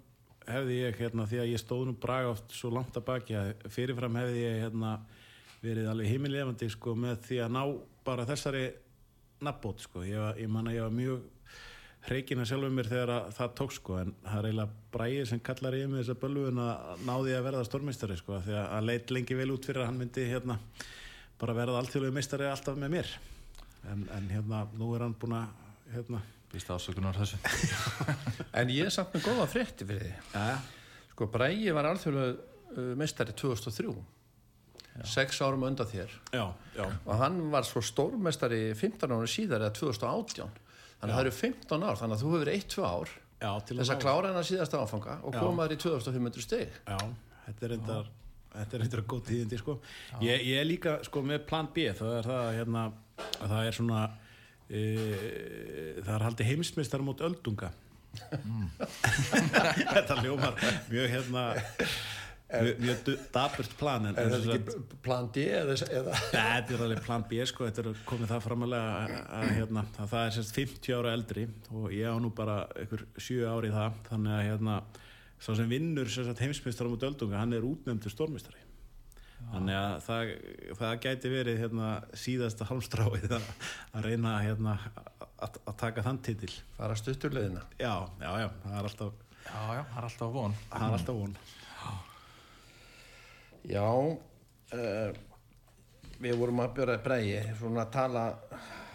[0.45, 3.63] hefði ég hérna því að ég stóð nú braga oft svo langt að baki að
[3.73, 4.91] fyrirfram hefði ég hérna
[5.63, 7.61] verið alveg heimilefandi sko með því að ná
[8.05, 8.65] bara þessari
[9.45, 10.03] nafnbót sko.
[10.05, 11.23] Ég, ég man að ég var mjög
[12.05, 15.77] hreikina sjálfur mér þegar að það tók sko en það er eiginlega bræðið sem kallar
[15.77, 19.37] ég með þessa bölvun að náði að verða stórmeistari sko því að hann leit lengi
[19.39, 20.57] vel út fyrir að hann myndi hérna
[21.41, 23.11] bara verða alltjóðlega meistari alltaf með mér.
[23.91, 26.21] En, en hérna nú er hann búin að hérna
[26.55, 27.39] Býst ásökunar þessu.
[28.59, 30.59] En ég er samt með góða frétti fyrir því ja,
[31.11, 33.95] sko Bræi var alþjóðlugur uh, meistari 2003
[35.03, 36.13] sex árum undan þér.
[36.31, 36.45] Já,
[36.77, 40.64] já, og hann var svo stórmestari 15 ára síðar eða 2018
[40.99, 43.13] þannig að það eru 15 ár þannig að þú hefur 1-2 ár
[43.45, 45.39] já til þess að ná- klára hennar síðasta áfanga og Já.
[45.43, 46.77] koma þér í 2500 stig.
[46.87, 46.97] Já,
[47.45, 48.05] þetta er reyndar
[48.55, 49.73] þetta er reyndar góð tíðindi sko.
[50.23, 52.85] Ég, ég er líka sko með plan B það er það að, hérna,
[53.43, 54.03] að það er svona
[54.69, 54.83] e,
[55.99, 57.69] það er haldið heimsmeistar mót öldunga.
[59.95, 60.55] Þetta ljómar
[60.87, 61.41] mjög hérna
[62.53, 65.75] mjög, dapurt plan en, er þetta ekki plan D eða,
[66.35, 70.11] þetta er alveg plan B sko, þetta er komið það framalega að, að, hérna, að
[70.13, 73.75] það er sérst 50 ára eldri og ég á nú bara einhver 7 ári í
[73.75, 74.77] það þannig að hérna,
[75.41, 78.61] sá sem vinnur sérst heimsmeistar á mútu öldunga, hann er útnefndur stórmeistari.
[79.45, 80.29] Þannig að það,
[80.79, 83.49] það gæti verið hérna, síðasta hálmstráið að,
[83.93, 84.77] að reyna hérna,
[85.43, 86.53] að, að taka þann titil.
[86.77, 90.55] Fara stutturleðina já, já, já, það er alltaf, Já, já, það er alltaf von.
[90.71, 91.35] það er alltaf von
[93.69, 95.19] já uh,
[96.21, 98.25] við vorum að björa Bræi svona að tala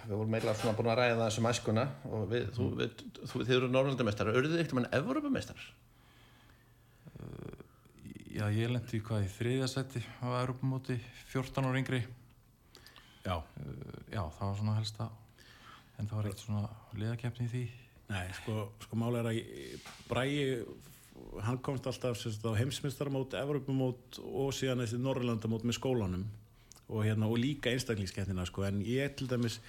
[0.06, 3.54] við vorum eiginlega svona búin að ræða þessum æskuna og við, þú, við, þú, þið
[3.58, 5.68] eru norðaldamestrar eru þið eitthvað en Evrópumestrar
[8.30, 10.94] Já, ég lendi í hvað í þriðja seti á Europamóti
[11.32, 11.98] 14 ára yngri.
[13.24, 15.08] Já, Uh, Já, það var svona helsta
[15.98, 16.62] en það var eitt svona
[16.96, 17.64] liðakeppni í því.
[18.10, 19.40] Nei, sko, sko máli er að
[20.08, 20.46] Bragi,
[21.44, 22.20] hann komst alltaf
[22.58, 26.26] heimsmyndstarmót, Evropamót og síðan þessi Norrlandamót með skólanum
[26.90, 29.60] og, hérna, og líka einstaklingskeppnina sko, en ég til dæmis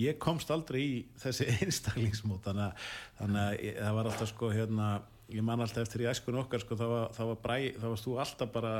[0.00, 4.88] ég komst aldrei í þessi einstaklingsmót þannig að, þannig að það var alltaf sko hérna
[5.30, 8.16] ég man alltaf eftir í æskun okkar sko, það var, var Bragi, það varst þú
[8.24, 8.74] alltaf bara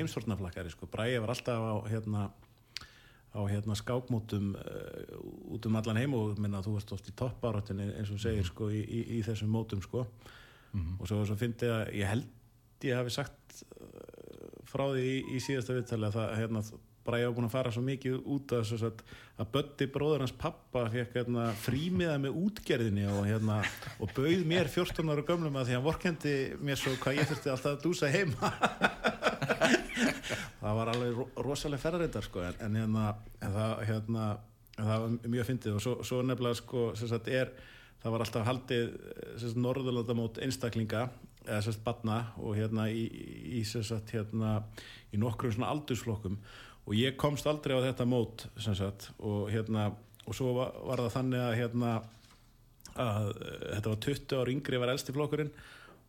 [0.00, 2.26] heimsvortnaflakkari sko, Bragi var alltaf á hérna
[3.36, 7.90] á hérna skákmótum uh, út um allan heim og minna þú varst oft í toppáráttinni
[7.98, 10.06] eins og segir sko í, í, í þessum mótum sko
[10.98, 13.86] og svo, svo fyndi að ég held ég hafi sagt uh,
[14.68, 16.66] frá því í, í síðasta viðtali að það hérna
[17.06, 19.04] bara ég var búin að fara svo mikið út að, sagt,
[19.38, 23.60] að Bötti bróður hans pappa fekk hérna, frímiða með útgerðinni og, hérna,
[24.02, 27.52] og bauð mér 14 ára gömlum að því hann vorkendi mér svo hvað ég þurfti
[27.52, 28.50] alltaf að dúsa heima.
[30.66, 33.02] Það var alveg ro rosalega ferðarindar sko en, en, hérna,
[33.44, 34.24] en það, hérna,
[34.74, 35.76] það var mjög fyndið.
[35.76, 37.52] Og svo, svo nefnilega sko sagt er,
[38.06, 38.90] það var alltaf haldið
[39.42, 41.08] sagt norðurlandamót einstaklinga
[41.46, 43.06] eða sem sagt batna og hérna í,
[43.58, 44.60] í sagt hérna
[45.10, 46.36] í nokkrum svona aldursflokkum.
[46.86, 49.88] Og ég komst aldrei á þetta mót sagt og hérna
[50.26, 51.94] og svo var, var það þannig að hérna
[52.96, 55.50] að uh, þetta var 20 ár yngri var elsti flokkurinn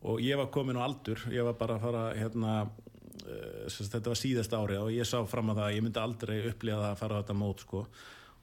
[0.08, 1.24] og ég var komin á aldur.
[1.34, 5.18] Ég var bara að fara hérna uh, sagt, þetta var síðast ári og ég sá
[5.26, 7.82] fram að það að ég myndi aldrei upplifa það að fara á þetta mót sko.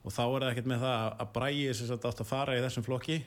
[0.06, 2.62] Og þá er það ekkert með það að Bræi sem sagt átt að fara í
[2.62, 3.24] þessum flokki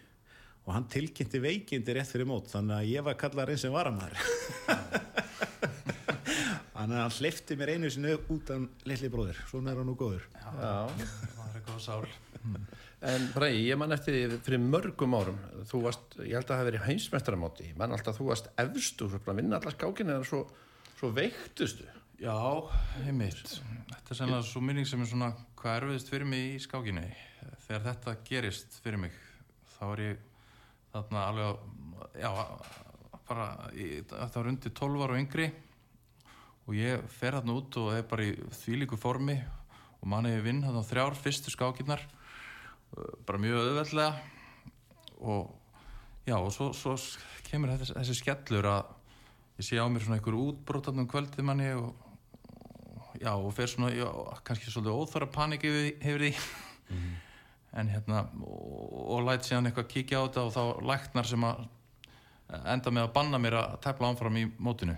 [0.69, 4.19] og hann tilkynnti veikindi rétt fyrir mót þannig að ég var kallar eins sem varamæður
[6.75, 9.97] þannig að hann hlifti mér einu sinu út af litli bróðir, svona er hann nú
[9.99, 10.51] góður Já.
[10.61, 12.05] það er eitthvað sál
[12.99, 15.37] En Bræði, ég man eftir því fyrir mörgum árum,
[15.71, 19.07] þú varst, ég held að það hafi verið heimsmestaramáti, ég man alltaf þú varst efstu,
[19.07, 20.41] svo bara vinna allar skákinu en svo,
[20.99, 21.87] svo veiktustu.
[22.19, 22.35] Já,
[23.05, 23.61] heimitt.
[23.93, 27.07] Þetta er sennilega svo minning sem er svona hvað erfiðist fyrir mig í skákinni.
[27.69, 29.15] Þegar þetta gerist fyrir mig,
[29.77, 30.27] þá er ég
[30.92, 32.31] þarna alveg, að- já,
[33.29, 33.46] bara,
[33.77, 35.48] ég, þetta var undir 12 ára og yngri.
[36.68, 39.38] Og ég fer þarna út og er bara í þvílíku formi.
[40.03, 42.03] Og manni ég vinn þarna þrjár fyrstu skákinnar,
[43.27, 44.20] bara mjög auðveldlega.
[45.18, 45.48] Og
[46.29, 46.94] já, og svo, svo
[47.48, 48.92] kemur þessi, þessi skellur að
[49.59, 51.96] ég sé á mér svona einhver útbrótarnum kvöldið manni og,
[53.18, 54.07] já, og fer svona, já,
[54.46, 56.33] kannski svolítið óþara panik yfir, yfir því
[57.79, 61.67] en hérna og, læt síðan eitthvað kíkja á þetta og þá læknar sem að
[62.75, 64.97] enda með að banna mér að tefla ámfram í mótinu.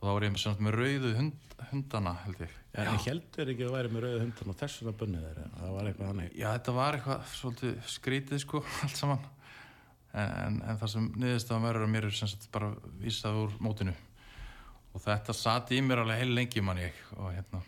[0.00, 2.54] Og þá var ég með, með rauðu hund, hundana held ég.
[2.70, 5.90] Já, en heldur ekki að væri með rauðu hundan og þessuna bunnið þeirra, það var
[5.90, 9.26] eitthvað hannig Já, þetta var eitthvað svolítið skrítið sko, allt saman.
[10.10, 12.70] En, en, en það sem niðurstaðan verður að mér er sem sagt bara
[13.02, 13.94] vísað úr mótinu.
[14.90, 16.96] Og þetta sati í mér alveg heil lengi mann ég.
[17.18, 17.60] Og hérna,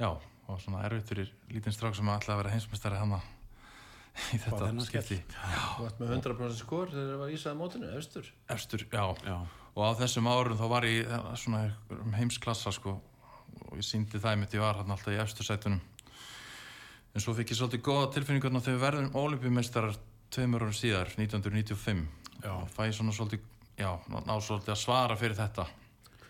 [0.00, 0.10] já
[0.50, 3.20] og svona erfitt fyrir lítinn strák sem ætlaði að vera heimsmestari hana
[4.34, 5.18] í þetta skipti.
[5.32, 8.28] Þú varst með 100% skor þegar það var ísaði mótinu, efstur.
[8.52, 9.36] Efstur, já, Já,
[9.72, 11.62] og á þessum árum þá var ég eh, svona
[12.18, 12.98] heimsklassa sko.
[13.68, 15.80] Og ég síndi það mitt ég var hann alltaf í efstu sætunum.
[17.12, 19.98] En svo fikk ég svolítið góða tilfinningarna þegar við verðum olimpíumeistarar
[20.32, 22.06] tveimur árum síðar, 1995
[22.42, 22.52] Já.
[22.56, 23.42] og fæ ég svona svolítið
[23.76, 25.66] já, ná ná svolítið að svara fyrir þetta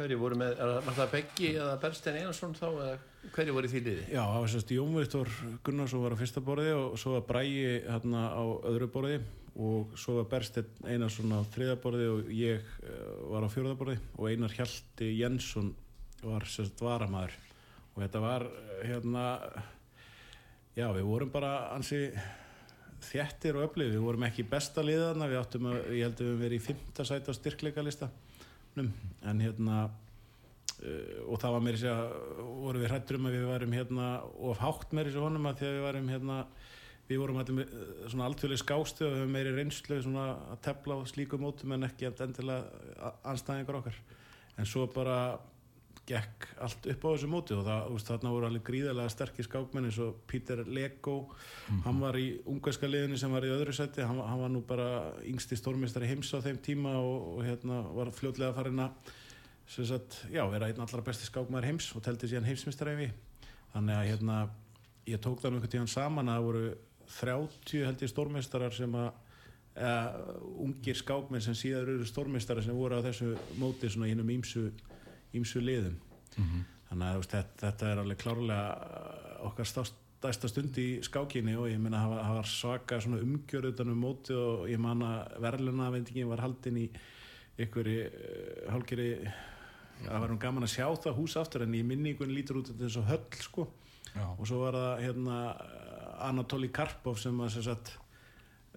[0.02, 2.94] Hverju voru með, var það Beggi eða Berstein Einarsson þá, eða
[3.36, 4.06] hverju voru því liði?
[4.10, 5.28] Já, það var sérst Jón Viktor
[5.62, 7.52] Gunnarsson var á fyrsta borði og svo var Bræi
[7.84, 9.20] hérna á öðru borði
[9.62, 13.96] og svo var Bersteinn Einarsson á þriða borði og ég eh, var á fjóraða borði
[14.16, 15.70] og Einar Hjalti Jensson
[16.24, 17.38] var sérst varamæður
[17.92, 19.26] og þetta var eh, hérna
[20.74, 22.08] já, við vorum bara ansi
[23.06, 26.32] þjættir og öflið, við vorum ekki besta liðana, við áttum að, ég held að við
[26.32, 27.34] höfum verið í fymta sæti á
[28.72, 29.78] styrkleikalista en hérna
[30.82, 32.12] uh, og það var meiri sér að
[32.62, 34.06] voru við hrættur um að við varum hérna
[34.48, 36.38] of hátt meiri sér honum að því að við varum hérna
[37.08, 40.98] við vorum allir uh, svona alþjóðlega skástu og við höfum meiri reynslu svona að tepla
[40.98, 43.98] á slíku mótum en ekki endilega anstæðingar okkar.
[44.58, 45.38] En svo bara
[46.08, 49.86] gekk allt upp á þessu móti og það, veist, þarna voru alveg gríðarlega sterkir skákmenn
[49.86, 51.16] eins og Peter Lego
[51.84, 54.88] hann var í ungarska liðinu sem var í öðru seti, hann, hann var nú bara
[55.28, 59.12] yngsti stórmestari heims á þeim tíma og, og hérna var fljótlega farin að
[59.72, 63.12] sem sagt, já, vera einn allra besti skákmaður heims og teldi síðan heimsmestari við
[63.72, 64.38] þannig að hérna
[65.08, 66.64] ég tók það einhvern tíðan saman að það voru
[67.12, 69.12] 30 held ég stórmestarar sem að
[69.76, 70.24] eða,
[70.66, 74.66] ungir skákmenn sem síðar eru stórmestarar sem voru á þessu móti svona í hinnum ímsu
[75.38, 75.96] ímsu liðum.
[76.36, 81.54] Þannig að þú veist, þetta, þetta er alveg klárlega uh, okkar stærsta stund í skákinni
[81.58, 85.38] og ég það var- það var svaka umgjörð utan um móti og ég man að
[85.42, 86.90] verðluna vendingin var haldin í
[87.58, 89.08] einhverju uh, hálgeri
[90.02, 92.84] það var nú gaman að sjá það hús aftur en í minningun lítur út þetta
[92.88, 93.68] eins og höll sko.
[94.12, 95.36] Já, og svo var það hérna
[96.28, 97.92] Anatoli Karpov sem að sem sagt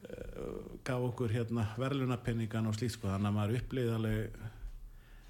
[0.05, 3.09] uh, gaf okkur hérna verðlunapenningan og slíkt sko.
[3.11, 4.37] Þannig að maður upplýði alveg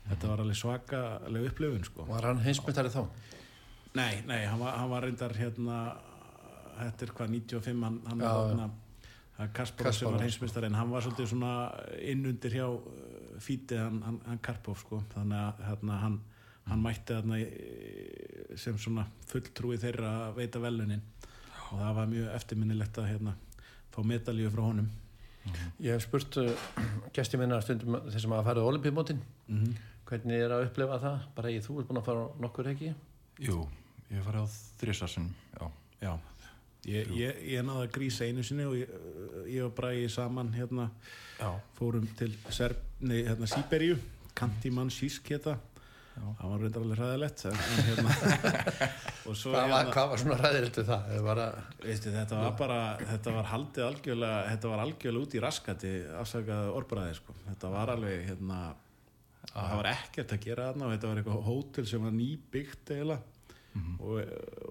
[0.09, 2.05] þetta var alveg svakaleg upplifun sko.
[2.09, 3.03] Var hann heimsmyndari þá?
[3.95, 5.77] Nei, nei, hann var, hann var reyndar hérna
[6.75, 8.69] þetta er hvað 95 hann, hann Já, var hérna
[9.37, 11.53] hann Kasparov sem var heimsmyndar en hann var svolítið svona
[11.99, 12.81] innundir hjá uh,
[13.43, 15.01] fítið hann, hann, hann Karpov sko.
[15.13, 16.19] Þannig að hérna, hann,
[16.69, 21.03] hann mætti í- sem svona fulltrúi þeirra að veita velunin
[21.71, 23.33] og það var mjög eftirminnilegt að hérna
[23.91, 24.87] fá medalju frá honum.
[25.83, 26.51] Ég hef spurt uh,
[27.15, 29.75] gesti minna stundum þeir sem hafa farið á olimpíumótin mm -hmm.
[30.09, 31.27] Hvernig er að upplifa það?
[31.37, 32.93] Bara ég, þú ert búin að fara nokkur ekki?
[33.43, 33.59] jú,
[34.09, 34.47] ég hef farið á
[34.79, 35.67] þrísarsin já,
[36.05, 36.11] Já,
[36.87, 38.91] ég, ég, ég náði að grísa einu sinni og ég,
[39.51, 40.89] ég og Bræði saman hérna
[41.39, 43.97] já, fórum til Serb, nei, hérna, Sýberíu
[44.37, 45.57] Kantimann Sísk hérna
[46.15, 47.57] það var reyndar alveg en
[47.89, 48.13] hérna
[49.25, 51.09] og svo Hvað var, hérna hvað var svona ræðilegt við það?
[51.09, 55.35] það var að, veistu, þetta var bara, þetta var haldið algjörlega, þetta var algjörlega út
[55.35, 57.35] í raskati afsakað orðbræði sko.
[57.49, 58.59] þetta var alveg hérna
[59.55, 63.31] það var ekkert að gera þarna og þetta var eitthvað hótel sem var nýbyggt eiginlega.
[63.75, 64.19] Og,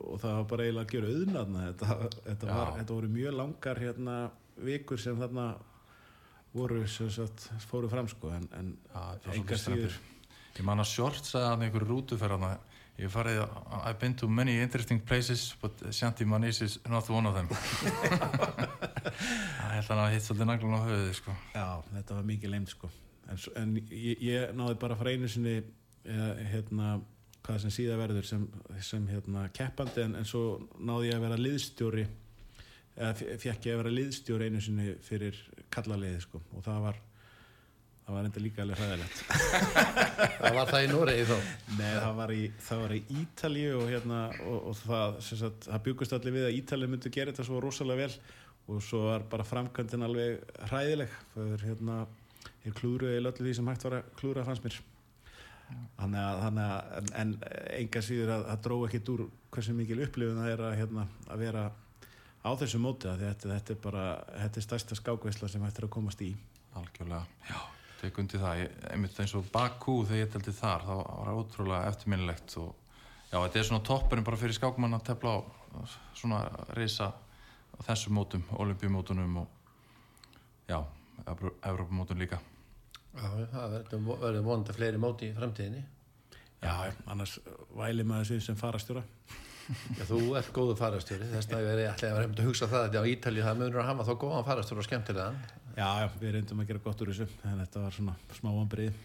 [0.09, 3.81] og það var bara eiginlega að gera auðnaðna þetta, þetta, var, þetta voru mjög langar
[3.83, 4.15] hérna
[4.65, 5.47] vikur sem þarna
[6.55, 8.33] voru sem sagt fóru fram sko.
[8.33, 8.71] En, en
[9.35, 9.99] enga síður
[10.55, 12.55] Ég man að Short sagði hann einhverju rútuferðana
[12.95, 17.27] Ég farið að I've been to many interesting places but Shanti Manis is not one
[17.27, 17.49] of them.
[19.59, 21.35] Það held hann að hitt svolítið naglan á höfuði sko.
[21.57, 22.93] Já, þetta var mikið leimt sko
[23.31, 26.91] en, en ég, ég náði bara frá einu sinni eða, hérna,
[27.45, 28.45] hvað sem síða verður sem,
[28.85, 30.45] sem hérna, keppandi en, en svo
[30.79, 32.07] náði ég að vera liðstjóri
[32.95, 35.41] eða fekk ég að vera liðstjóri einu sinni fyrir
[35.75, 36.41] kallaliði sko.
[36.55, 37.03] Og það var
[38.05, 39.21] það var enda líka alveg hræðilegt.
[40.45, 41.37] Það var það í Noregi þá.
[41.79, 45.69] Nei, það var í, það var í Ítalíu og, hérna, og, og það, sem sagt,
[45.71, 48.19] það byggust allir við að Ítalíu myndi gera þetta svo rosalega vel.
[48.69, 51.17] Og svo var bara framkvæmdin alveg hræðileg.
[51.33, 51.97] Það er hérna,
[52.65, 54.81] ég klúruði öllu því sem hægt var að klúra fannst mér.
[55.99, 57.33] Þannig að, þannig að en, en
[57.79, 59.23] enga síður að það dró ekkit úr
[59.55, 61.65] hversu mikil upplifun það er að, hérna, að vera
[62.45, 64.05] á þessu móti þetta, þetta er bara,
[64.43, 66.31] þetta er stærsta skákveisla sem hægt er að komast í.
[66.77, 67.59] Algjörlega, já,
[68.03, 68.63] tek undir það.
[68.65, 72.73] Ég, einmitt eins og Bakú þegar ég teldi þar þá var það ótrúlega eftirminnilegt og
[73.31, 75.41] já, þetta er svona toppurinn bara fyrir skákmann að tefla á
[76.15, 76.43] svona
[76.77, 80.83] reysa á þessum mótum, olimpíumótunum og já,
[81.25, 82.43] Evrópumótun líka
[83.15, 83.75] Já, það
[84.25, 85.85] verður vonandi fleiri móti í framtíðinni.
[86.65, 86.75] Já,
[87.13, 87.39] annars
[87.77, 89.03] væli maður sig sem farastjóra
[89.97, 92.83] Já, þú ert góðu farastjóri, þess að ég ætlaði að vera hefndi að hugsa það
[92.85, 95.39] að á Ítalið það munur að hafa þá góðan farastjóri og skemmtilegan.
[95.75, 98.99] Já, já, við reyndum að gera gott úr þessu en þetta var svona smá vombrið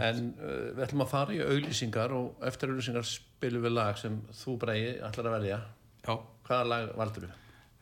[0.00, 4.16] En uh, við ætlum að fara í auðlýsingar og eftir auðlýsingar spilum við lag sem
[4.40, 5.60] þú bregi ætlar að velja.
[6.06, 6.14] Já,
[6.48, 7.36] Hvaða lag valdur við?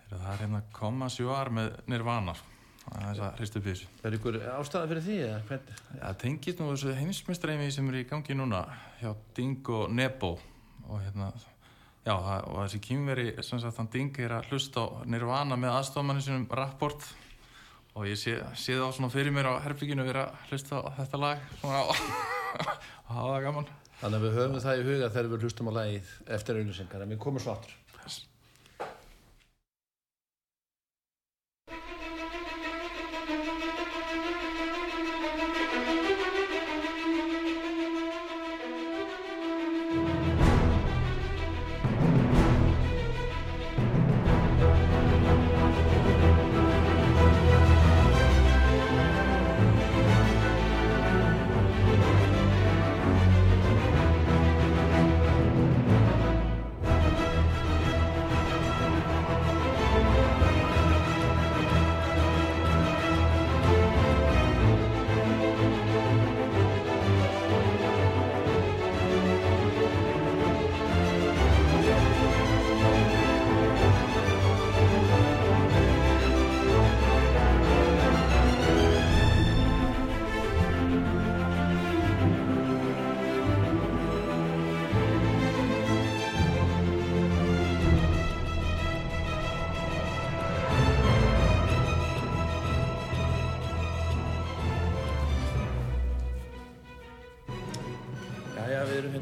[0.09, 2.35] það er hérna Koma Sjóar með Nirvana
[2.95, 5.19] það er að hristu bísu Er ykkur ástæða fyrir því?
[5.93, 8.65] Það tengist nú þessu heimsmeistreimi sem er í gangi núna
[9.01, 10.35] hjá Ding og Nebo
[10.89, 14.89] og hérna já, það, og þessi kýmveri sem sagt hann Ding er að hlusta á
[15.09, 17.11] Nirvana með aðstofmanni sinum rapport
[17.99, 21.23] og ég sé, sé það svona fyrir mér á herbygginu vera að hlusta á þetta
[21.25, 22.01] lag svona og
[23.11, 26.11] hafa það gaman Þannig að við höfum það í huga þegar við hlustum á lagið
[26.37, 27.73] eftir auðlýsingar en við komum svo aftur.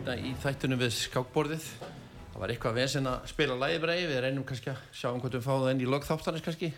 [0.06, 1.64] Hérna í þættunum við skákborðið.
[2.30, 5.34] Það var eitthvað vesen að spila lagið bregi, við reynum kannski að sjá um hvort
[5.34, 6.68] við fáum það inn í logþáttanins kannski.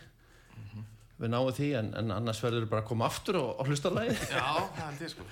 [1.18, 3.92] Við náum því, en, en annars verður við bara að koma aftur og, og hlusta
[3.92, 4.20] lagið.
[4.38, 4.46] Já,
[4.78, 5.26] það held ég sko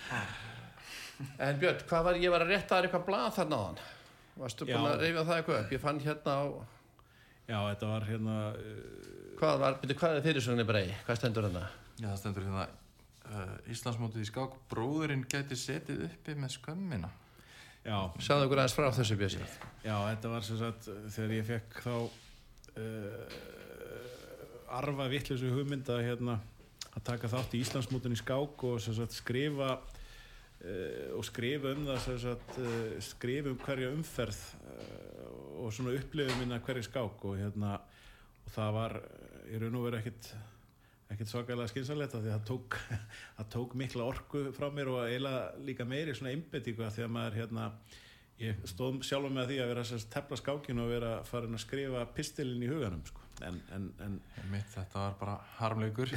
[1.47, 3.79] En Björn, hvað var, ég var að rétta þér eitthvað blað þarna á hann.
[4.43, 4.91] Varstu búinn Já.
[4.91, 5.71] að reyfja það eitthvað upp?
[5.73, 6.45] Ég fann hérna á,
[7.47, 10.97] Já, þetta var hérna uh, hvað var, byrju, hvað er fyrirsögninni bregi?
[11.07, 11.63] Hvað stendur hérna?
[11.95, 17.13] Já, það stendur hérna uh, Íslandsmótið í skák bróðurinn gæti setið uppi með skömmina
[17.87, 19.45] Sagðu okkur aðeins frá þessu Björn.
[19.85, 23.37] já, þetta var sem sagt þegar ég fekk þá uh,
[24.81, 26.41] arfa vittlusu hugmynd að hérna
[26.97, 31.87] að taka þátt í Íslandsmótin í skák og sem sagt skrifa uh, og skrifa um
[31.87, 37.25] það sem sagt uh, skrifa um hverja umferð uh, og svona upplifum minna hverja skák
[37.31, 38.99] og hérna og það var
[39.47, 40.35] í raun og veru ekkit
[41.13, 42.79] ekkert svakalega skynsalegt af því að það tók,
[43.57, 47.39] tók mikla orku frá mér og eiginlega líka meiri svona einbettingu af því að maður
[47.41, 47.69] hérna
[48.41, 52.03] ég stóð sjálf með því að vera að tefla skákinu og vera farin að skrifa
[52.17, 53.23] pistilin í huganum sko.
[53.47, 54.19] en, en, en
[54.51, 56.13] Mitt, þetta var bara harmleikur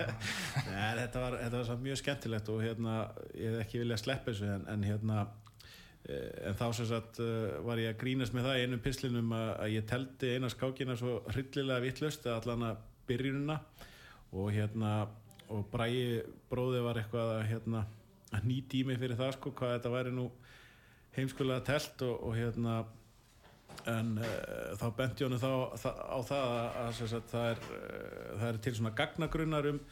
[0.70, 2.96] Nei, þetta var, þetta var mjög skemmtilegt og hérna,
[3.34, 5.26] ég hef ekki viljað sleppa þessu en, en hérna,
[6.08, 9.32] Eh, en þá sem sagt eh, var ég að grínast með það í einum pislinum
[9.36, 12.78] að, að ég teldi eina skákina svo hryllilega vittlust að allan að
[13.10, 13.56] byrjununa
[14.32, 14.92] og hérna
[15.50, 16.20] og Bræi
[16.50, 17.84] bróði var eitthvað að hérna
[18.30, 20.28] að nýti í mig fyrir það sko hvað þetta væri nú
[21.16, 22.76] heimskulega telt og, og hérna
[23.90, 27.66] en uh, þá benti ég honum þá það, á það að, að sagt, það, er,
[27.74, 29.82] uh, það er til svona gagnagrunnar um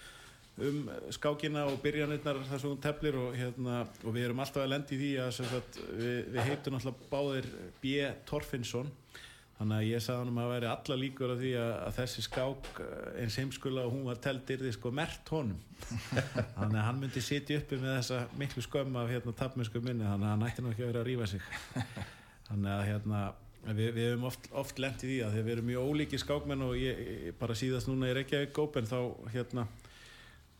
[0.58, 4.72] um skákina og byrjanirnar þar sem hún teflir og, hérna, og við erum alltaf að
[4.72, 5.36] lendi í því að
[5.94, 7.48] við, við heitum náttúrulega báðir
[7.82, 7.92] B.
[8.26, 8.90] Torfinsson
[9.58, 12.24] þannig að ég sagði hann um að veri alla líkur af því að, að þessi
[12.26, 15.58] skák eh, eins heimskula og hún var teldir því sko mert honum.
[16.58, 20.30] Þannig að hann myndi sitja uppi með þessa miklu skömm af hérna tapmennsku minni þannig
[20.30, 21.50] að hann ætti ekki að vera að rýfa sig.
[22.48, 23.24] Þannig að hérna
[23.66, 26.78] við, við hefum oft, oft lendið í það þegar við erum mjög ólíki skákmenn og
[26.78, 28.98] ég, ég bara síðast núna í Reykjavík Open þá
[29.34, 29.66] hérna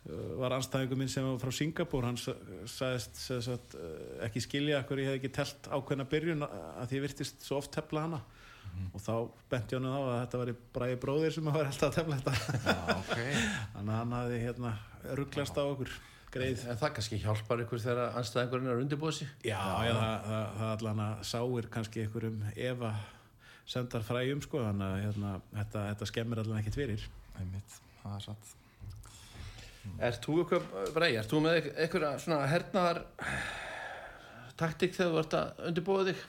[0.09, 5.05] Eh, var anstæðingu minn sem var frá Singapúr hann sagðist sagt, eh, ekki skilja hverju
[5.05, 8.21] ég hef ekki telt ákveðna byrjun að því virtist svo oft tefla hana
[8.79, 8.95] -hmm.
[8.95, 9.15] og þá
[9.51, 12.35] bent ég hann á að þetta var bræði bróðir sem var alltaf að tefla þetta.
[12.65, 13.33] Ja, okay.
[13.75, 14.73] þannig að hann hafi hérna,
[15.21, 15.93] rugglast á okkur
[16.33, 16.65] greið.
[16.69, 20.73] En það kannski hjálpar ykkur þegar anstæðingurinn er undirbúið sér já, já, það, það, það
[20.75, 22.99] allan að sáir kannski ykkur um ef að
[23.69, 27.09] sendar fræjum sko þannig að hérna, þetta, þetta skemmir allan ekkert fyrir.
[27.39, 28.55] Einmitt, það er satt.
[29.99, 33.03] Er þú eitthvað, Brei, er þú með eitthvað svona hernaðar
[34.59, 36.27] taktik þegar þú ert að undirbúa þig?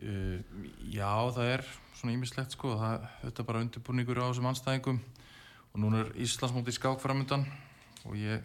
[0.00, 0.40] Uh,
[0.88, 5.00] já, það er svona ímislegt sko, það er bara undirbúningur á þessum anstæðingum
[5.70, 7.44] og núna er Íslandsmóti skák framöndan
[8.08, 8.40] og ég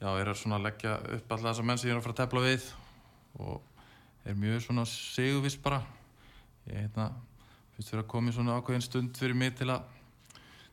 [0.00, 2.44] já, er að leggja upp alla þessar menn sem ég er að fara að tefla
[2.46, 2.70] við.
[3.38, 3.60] Og
[4.24, 5.82] er mjög svona seguvist bara.
[6.68, 7.10] Ég hérna,
[7.76, 9.86] finnst fyrir að koma í svona ákveðin stund fyrir mig til að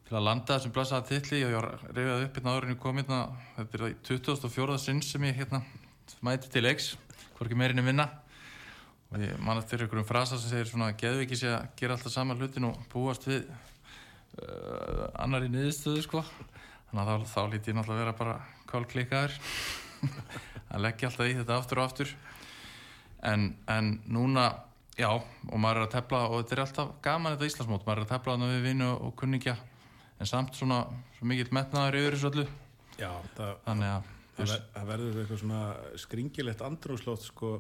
[0.06, 3.22] til að landa þessum blæsaða tilli og ég var reyðað upp hérna áriðinu komið hérna,
[3.56, 4.76] þetta er í 2004.
[4.84, 5.64] sinn sem ég hérna
[6.22, 6.92] mæti til leiks,
[7.40, 8.06] hvorki meirinni vinna
[9.12, 12.14] og ég manast fyrir einhverjum frasa sem segir svona geðu ekki sé að gera alltaf
[12.14, 13.46] sama hlutin og búast við
[14.42, 16.24] uh, annar í niðurstöðu sko.
[16.90, 18.38] Þannig að þá, þá líti ég náttúrulega vera bara
[18.72, 19.38] kálklikaður
[20.74, 22.16] að leggja alltaf í þetta aftur og aftur.
[23.26, 24.50] En, en núna
[24.96, 28.06] já og maður er að tefla og þetta er alltaf gaman þetta Íslandsmót, maður er
[28.06, 29.56] að tefla þannig við vinnu og kunningja
[30.16, 30.84] en samt svona
[31.26, 32.46] mikill metnaður yfir þessu öllu.
[32.96, 35.64] Já, það, þannig að það, það verður eitthvað svona
[36.00, 37.52] skringilegt andrúslótt sko,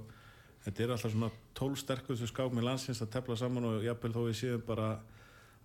[0.66, 4.39] þetta er alltaf svona tólsterkustu skák með landsins að tefla saman og jápil þó við
[4.39, 4.89] séum bara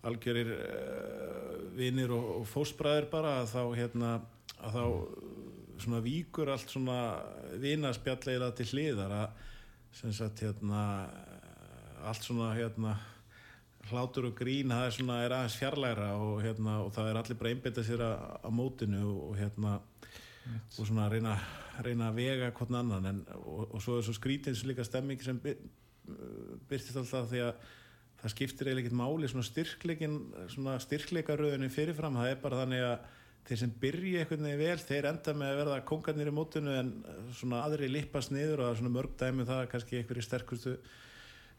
[0.07, 4.13] algjörir uh, vinir og, og fósbræðir bara að þá hérna
[4.61, 4.85] að þá
[5.81, 6.99] svona víkur allt svona
[7.61, 9.47] vinaspjalleira til hliðar að
[9.97, 10.83] sem sagt hérna
[12.07, 12.99] allt svona hérna
[13.91, 17.39] hlátur og grín það er, svona, er aðeins fjarlæra og, hérna, og það er allir
[17.41, 19.79] bara einbitað sér að, að mótinu og, hérna,
[20.49, 21.35] og svona að reyna,
[21.85, 25.39] reyna að vega hvern annan en, og, og svo er svo skrítins líka stemming sem
[25.43, 25.61] byr,
[26.71, 27.69] byrtist alltaf því að
[28.21, 30.17] það skiptir eiginlega ekkert máli svona styrkleikin
[30.53, 32.97] svona styrkleikaröðunum fyrirfram það er bara þannig að
[33.49, 36.91] þeir sem byrja einhvern veginn vel þeir enda með að verða kongarnir í mótinu en
[37.37, 40.75] svona aðri lippast niður og það er svona mörg dæmi um það kannski einhverju sterkustu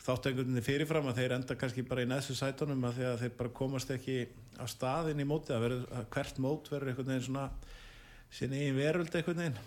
[0.01, 3.91] þáttengunni fyrirfram að þeir enda kannski bara í neðsu sætunum að, að þeir bara komast
[3.93, 4.17] ekki
[4.57, 7.47] á staðin í móti að, verið, að hvert mót verður einhvern veginn svona
[8.31, 9.57] sinni í veröld einhvern veginn.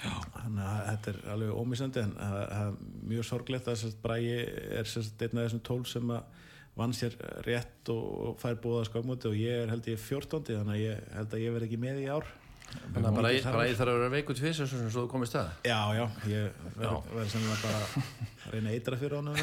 [0.00, 2.76] Þannig að þetta er alveg ómísandi en það er
[3.10, 6.38] mjög sorglegt að Bræi er einn af þessum tól sem að
[6.78, 10.84] vann sér rétt og fær bóða skákmóti og ég er held ég 14 þannig að
[10.84, 12.30] ég held að ég verð ekki með í ár.
[12.70, 16.04] Þannig að bara ég þarf að vera veikut fyrst svo þú komist það Já, já,
[16.30, 19.34] ég verði semlega bara að reyna eitra fyrir honum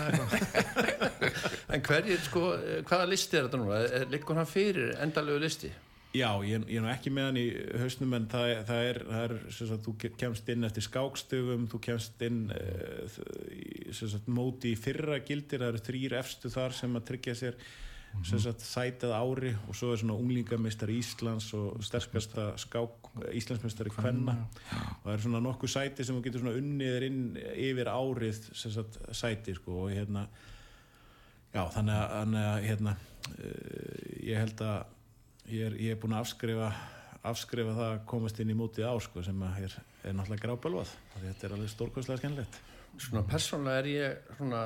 [1.75, 2.45] En hverjir, sko,
[2.87, 3.67] hvaða listi er þetta nú?
[4.13, 5.73] Liggur hann fyrir endalögu listi?
[6.18, 7.45] Já, ég, ég er nú ekki með hann í
[7.82, 12.24] hausnum en það, það er, það er sagt, þú kemst inn eftir skákstöfum þú kemst
[12.26, 13.18] inn uh,
[13.53, 17.59] í, sagt, móti í fyrra gildir það eru þrýr efstu þar sem að tryggja sér
[17.59, 18.63] mm -hmm.
[18.63, 24.47] sætið ári og svo er svona unglingamistari Íslands og sterkasta skák Íslandsmistari Kvenna.
[25.03, 28.97] og það er svona nokkuð sæti sem þú getur svona unniðir inn yfir árið sagt,
[29.11, 30.28] sæti sko og hérna
[31.53, 34.96] já þannig að hérna uh, ég held að
[35.47, 36.71] ég er, ég er búin að afskrifa
[37.27, 39.73] afskrifa það að komast inn í mútið á sko, sem er,
[40.03, 42.59] er náttúrulega grábelvað þetta er alveg stórkvæmslega skemmilegt
[42.97, 44.61] Svona persónulega er ég svona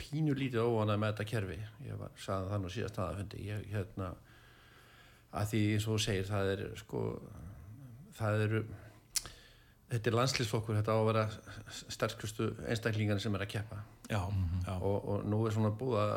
[0.00, 1.58] pínu lítið óvanað með þetta kerfi.
[1.86, 4.10] Ég var, sagði það nú síðast aðafundi ég, hérna
[5.36, 7.02] að því eins og þú segir það er sko
[8.16, 8.62] það eru
[9.90, 11.24] þetta er landslýsflokkur, þetta á að vera
[11.96, 13.82] sterkustu einstaklingarnir sem er að keppa.
[14.08, 14.82] Já, mm -hmm.
[14.82, 16.14] og, og nú er svona búið að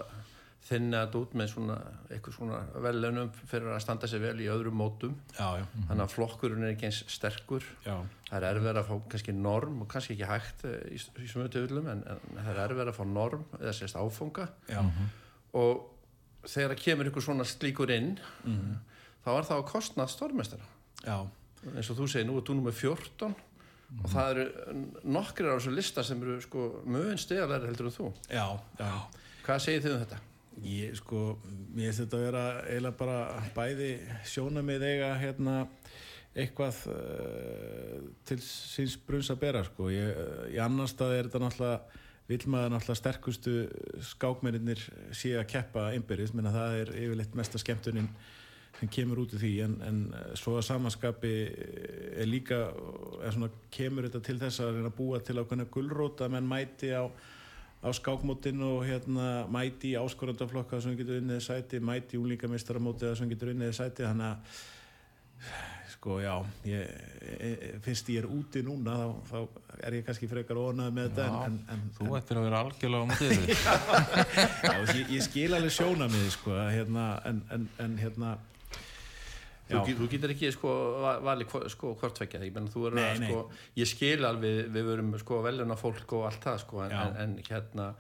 [0.68, 1.76] þinna þetta út með svona
[2.10, 5.16] eitthvað svona velunum fyrir að standa sér vel í öðrum mótum.
[5.38, 7.66] Já, já, þannig að flokkurinn er ekki eins sterkur.
[7.86, 7.96] Já,
[8.28, 11.50] það er erfið að fá kannski norm og kannski ekki hægt eh, í, í svömu
[11.54, 14.50] töflum en, en það er erfið að fá norm eða sérst áfunga.
[14.70, 14.84] Já,
[15.58, 15.88] og
[16.48, 18.16] þegar það kemur ykkur svona slíkur inn
[19.26, 20.68] þá er það á kostnað stórmestara
[21.04, 21.18] já,
[21.74, 23.36] eins og þú segir, nú er þú nummer 14
[24.00, 28.10] og það eru nokkrir á þessu lista sem eru sko mögum stegalæri heldur en þú.
[28.30, 28.46] Já,
[28.78, 28.92] já.
[29.48, 30.20] hvað segir þið um þetta?
[30.66, 31.38] Ég sko,
[31.76, 33.20] finnst þetta að vera eiginlega bara
[33.56, 33.90] bæði
[34.28, 35.56] sjónamið eiga hérna
[36.38, 39.90] eitthvað uh, til síns brunns að bera sko.
[39.94, 40.20] Ég,
[40.54, 43.54] í annar stað er þetta náttúrulega vill maður náttúrulega sterkustu
[44.12, 44.84] skákmennir
[45.18, 48.12] sé að keppa einbyrðis, menna það er yfirleitt mesta skemmtunin
[48.78, 51.34] sem kemur út í því en, en uh, svo að samanskapi
[52.20, 52.68] er líka,
[53.26, 56.52] er svona, kemur þetta til þess að reyna að búa til ákveðna gullrót að menn
[56.52, 57.04] mæti á
[57.80, 63.30] á skákmótin og hérna mæti í áskorandaflokka sem getur unnið sæti, mæti í úlíkamistaramóti sem
[63.32, 64.60] getur unnið sæti þannig að
[66.00, 66.34] sko já
[66.68, 66.92] ég,
[67.40, 71.26] ég, fyrst ég er úti núna þá, þá er ég kannski frekar ónað með þetta
[71.28, 73.50] en, en, en, Þú ættir að vera algjörlega þig
[74.68, 78.36] já, ég, ég skil alveg sjóna með sko, hérna, en, en hérna
[79.70, 80.70] Þú, þú getur ekki sko
[81.04, 82.40] va- valið sko hvort tvekja
[83.14, 83.42] ég, sko
[83.78, 87.36] ég skil alveg, við verum sko veluna fólk og allt það sko en, en, en
[87.50, 87.94] hérna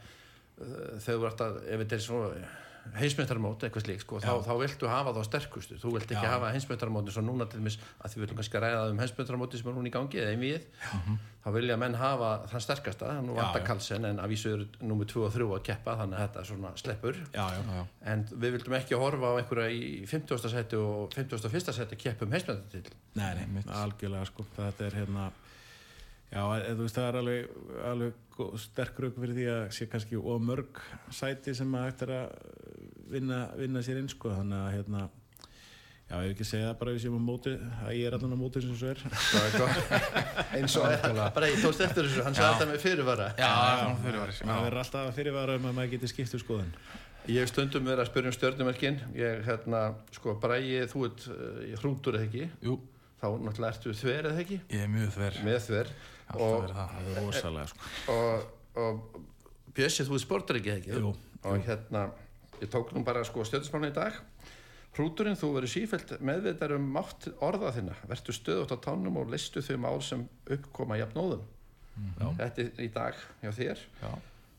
[1.06, 2.50] þú ert að, ef þetta er svona
[2.98, 6.32] heimsmyndarmót, eitthvað slík sko, þá, þá viltu hafa þá sterkustu, þú vilt ekki Já.
[6.36, 9.70] hafa heimsmyndarmóti svo núna til mis að því við viljum kannski ræða um heimsmyndarmóti sem
[9.72, 10.70] er núna í gangi eða einvið,
[11.44, 13.68] þá vilja menn hafa þann sterkasta, nú vantar já.
[13.70, 16.74] Karlsson en að vísu eru nummið 2 og 3 að keppa þannig að þetta svona
[16.82, 17.84] sleppur já, já, Já,
[18.14, 20.50] en við vildum ekki horfa á einhverja í 50.
[20.56, 21.74] seti og 51.
[21.80, 25.30] seti keppum heimsmyndartill Nei, nei, algjörlega sko, þetta er hérna
[26.30, 27.54] já, eða, þú veist, það er alveg,
[27.92, 32.36] alveg sterk rauk fyrir því að sé kannski og mörg sæti sem að er að
[33.10, 35.08] vinna, vinna sér inn sko, þannig að hérna
[36.10, 38.34] já, ég vil ekki segja það bara við séum á móti að ég er allan
[38.34, 39.04] á móti sem svo er.
[40.58, 40.88] Eins og
[41.36, 43.30] bara ég tókst eftir þessu, hann sagði þetta með fyrirvara.
[43.38, 46.74] Já, það er fyrirværi maður verður alltaf fyrirvara um að maður geti skipt um skoðun.
[47.30, 48.96] Ég hef stundum verið að spyrja um stjörnumerkin.
[49.18, 49.82] Ég hérna,
[50.16, 52.48] sko, bræði þú ert uh, hrútur eða ekki?
[52.66, 52.80] Jú,
[53.20, 54.58] þá náttúrulega ertu þver eða ekki?
[54.74, 55.38] Ég er mjög þver.
[55.46, 55.92] Með þver.
[55.92, 58.48] Alltaf og, verið það er rosalega sko og,
[58.86, 59.20] og
[59.76, 61.14] Bjössi, þú ert sportur ekki ekki Jú,
[61.48, 62.10] og hérna,
[62.60, 64.18] ég tók nú bara sko stjörnusmána í dag
[64.98, 69.62] Hrúturinn, þú verður sífælt meðveitar um mátt orða þinna, verður stöðut á tánum og listu
[69.64, 71.46] þau mál sem uppkoma jafnóðum.
[72.18, 72.26] Já.
[72.40, 74.12] Þetta er í dag hjá þér Já,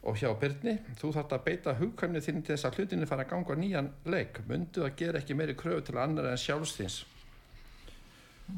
[0.07, 0.77] og hjá Byrni.
[1.01, 3.91] Þú þarft að beita hugkvæmni þín til þess að hlutinni fara að ganga á nýjan
[4.13, 4.43] leik.
[4.49, 7.03] Mundu að gera ekki meiri kröfu til annar en sjálfsþins.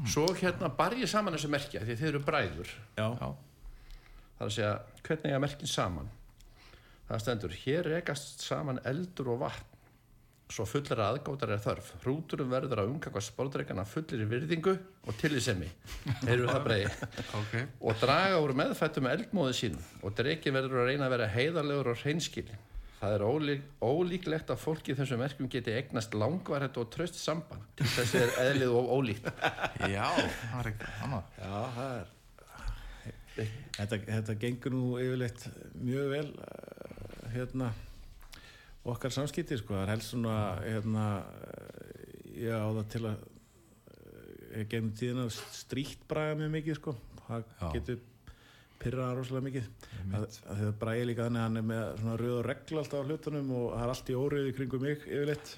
[0.09, 2.71] Svo hérna bar ég saman þessu merkja því þið eru bræður.
[2.97, 3.29] já, já,
[4.33, 4.73] Það er að segja,
[5.07, 6.09] hvernig er merkin saman?
[7.07, 9.69] Það stendur, hér rekast saman eldur og vatn.
[10.53, 11.93] Svo fullir aðgótar er þörf.
[12.03, 14.73] Hrúturum verður að umganga spóldreikana fullir í virðingu
[15.07, 15.69] og tillisemi
[16.27, 16.89] heyrðu það bregi
[17.39, 17.55] ok.
[17.81, 22.03] Og draga úr meðfættum eldmóði sín og dreiki verður að reyna að vera heiðarlegur og
[22.03, 22.45] hreinskil
[23.03, 27.65] það er ólík, ólíklegt að fólki í þessum merkjum geti eignast langvarhætt og tröst samband.
[27.75, 29.27] Til þessi er eðlið og ólíkt.
[29.91, 31.33] Já, það er ekki annað.
[31.39, 32.11] Já, það er.
[33.33, 35.47] Þetta, þetta gengur nú yfirleitt
[35.81, 37.71] mjög vel eh, hérna
[38.93, 41.05] okkar samskipti sko, það er helst svona hérna
[41.41, 46.95] eh, ég á það til að eh, ég gefum tíðina stríkt braga mjög mikið sko.
[47.25, 47.97] Það Já.
[48.83, 49.67] Getur pyrraða rosalega mikið.
[49.83, 50.39] Að, Einmitt.
[50.43, 53.07] að það bræði líka þannig að hann er með svona röð og regl alltaf á
[53.07, 55.53] hlutunum og það er allt í óriði kringum mig yfirleitt.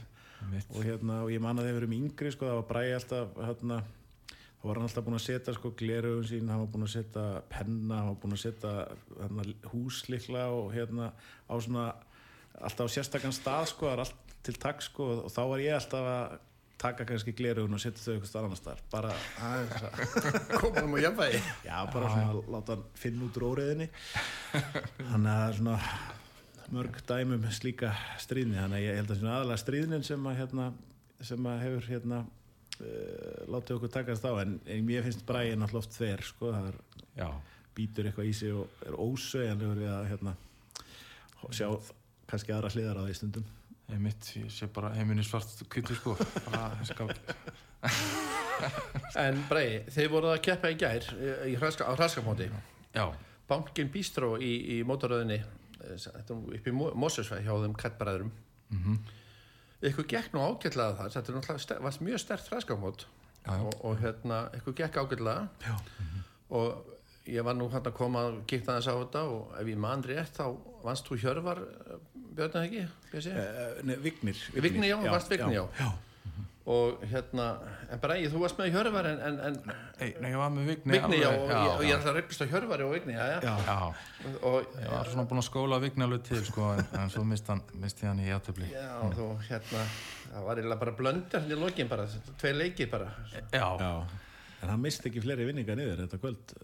[0.45, 3.77] Og, hérna, og ég man að þeir verið yngri sko, það var bræði alltaf hérna,
[4.29, 7.23] þá var hann alltaf búinn að setja sko, gleraugun sín, hann var búinn að setja
[7.49, 8.73] penna, hann var búinn að setja
[9.23, 11.09] hérna, húslikla og hérna
[11.49, 11.87] á svona,
[12.61, 16.37] alltaf á sérstakann stað sko, allt til takk sko og þá var ég alltaf að
[16.81, 18.83] taka kannski gleraugun og setja þau eitthvað starf annar staðar.
[18.91, 19.13] Bara
[19.47, 21.41] aðeins að komum og jafnvægi.
[21.65, 23.87] Já, bara svona að láta hann finna út úr óriðinni
[24.53, 25.77] Þannig að það er svona
[26.75, 28.59] mörg dæmum slíka stríðni.
[28.59, 30.69] Þannig að ég held að svona aðalega stríðnin sem að hérna,
[31.31, 34.31] sem að hefur hérna uh, látið okkur takast á.
[34.43, 36.81] En, en mér finnst bræðin alltaf oft þver sko, það er,
[37.15, 37.29] Já,
[37.75, 40.33] býtur eitthvað í sig og er ósögjanlegur við að hérna
[41.53, 41.69] sjá
[42.27, 43.45] kannski aðra hliðar á því stundum
[43.91, 46.15] ég mitt, ég sé bara heiminni svart kvítu sko.
[49.19, 51.05] En bregi, þeir voruð að keppa í gær
[51.45, 52.47] í hraska, á hraskapóti
[53.49, 58.31] Bankin Bístró í, í mótaröðinni eh, upp í Mósusvæð hjá þeim kattbræðurum
[58.73, 58.97] mhm.
[59.85, 63.05] Ykkur gekk nú ágætlega þar þetta var mjög stert hraskapót
[63.53, 65.49] og, og hérna, ykkur gekk ágætlega.
[65.61, 65.75] Já.
[66.49, 66.95] og
[67.29, 70.05] ég var nú hérna að koma að gikta þess á þetta og ef ég man
[70.05, 70.45] rétt þá
[70.85, 71.61] vannst þú Hjörvar
[72.35, 72.83] Björn eða ekki?
[73.15, 74.41] Uh, nei, Vignir.
[74.55, 75.65] Vignir, já, varst Vignir, já.
[75.79, 75.93] já.
[76.65, 77.43] Og hérna,
[77.93, 79.57] en Bræði, þú varst með Hjörvar en, en, en
[79.99, 82.17] Nei, nei, ég var með Vigni Vigni, já, alveg, og, ég, og ég alltaf að
[82.17, 83.37] reypist á Hjörvari og Vigni, já, já.
[83.45, 83.53] Já.
[83.67, 87.21] Já, Og, ég var svona búin að skóla Vigni alveg til sko, en, en svo
[87.29, 89.85] misti hann, misti hann í játöfli já, þú, hérna,
[90.31, 92.09] það var eiginlega bara blönda hérna í lokin bara,
[92.41, 93.11] tvei leikir bara.
[93.53, 93.93] Já, Já.
[94.65, 96.55] En hann misti ekki fleiri vinninga niður þetta kvöld.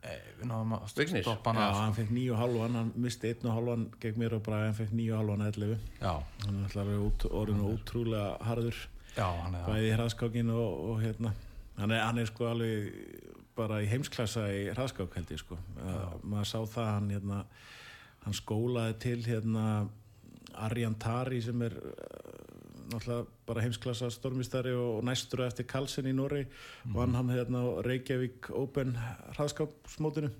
[0.00, 3.48] Við náðum að stoppa Já, hann af hann fekk nýju og halvan, hann misti einn
[3.50, 5.82] og halvan gegn mér og bara hann fekk nýju og halvan að 11.
[6.00, 6.12] Já,
[6.46, 8.80] Hann er alltaf orðin og ótrúlega harður.
[9.16, 11.34] já, er bæði í hraðskákin og, og hérna.
[11.76, 12.94] Hann er, hann er sko alveg
[13.56, 15.58] bara í heimsklassa í hraðskák held ég sko.
[15.76, 17.40] Uh, maður sá það hann hérna
[18.24, 19.64] hann skólaði til hérna
[20.60, 21.76] Arjan Tari sem er
[22.92, 26.46] náttúrulega bara heimsklassa stormistari og næstur eftir Karlsson í Nóri
[26.92, 28.96] og hann hann hérna á Reykjavík Open
[29.36, 30.32] hraðskápsmótinu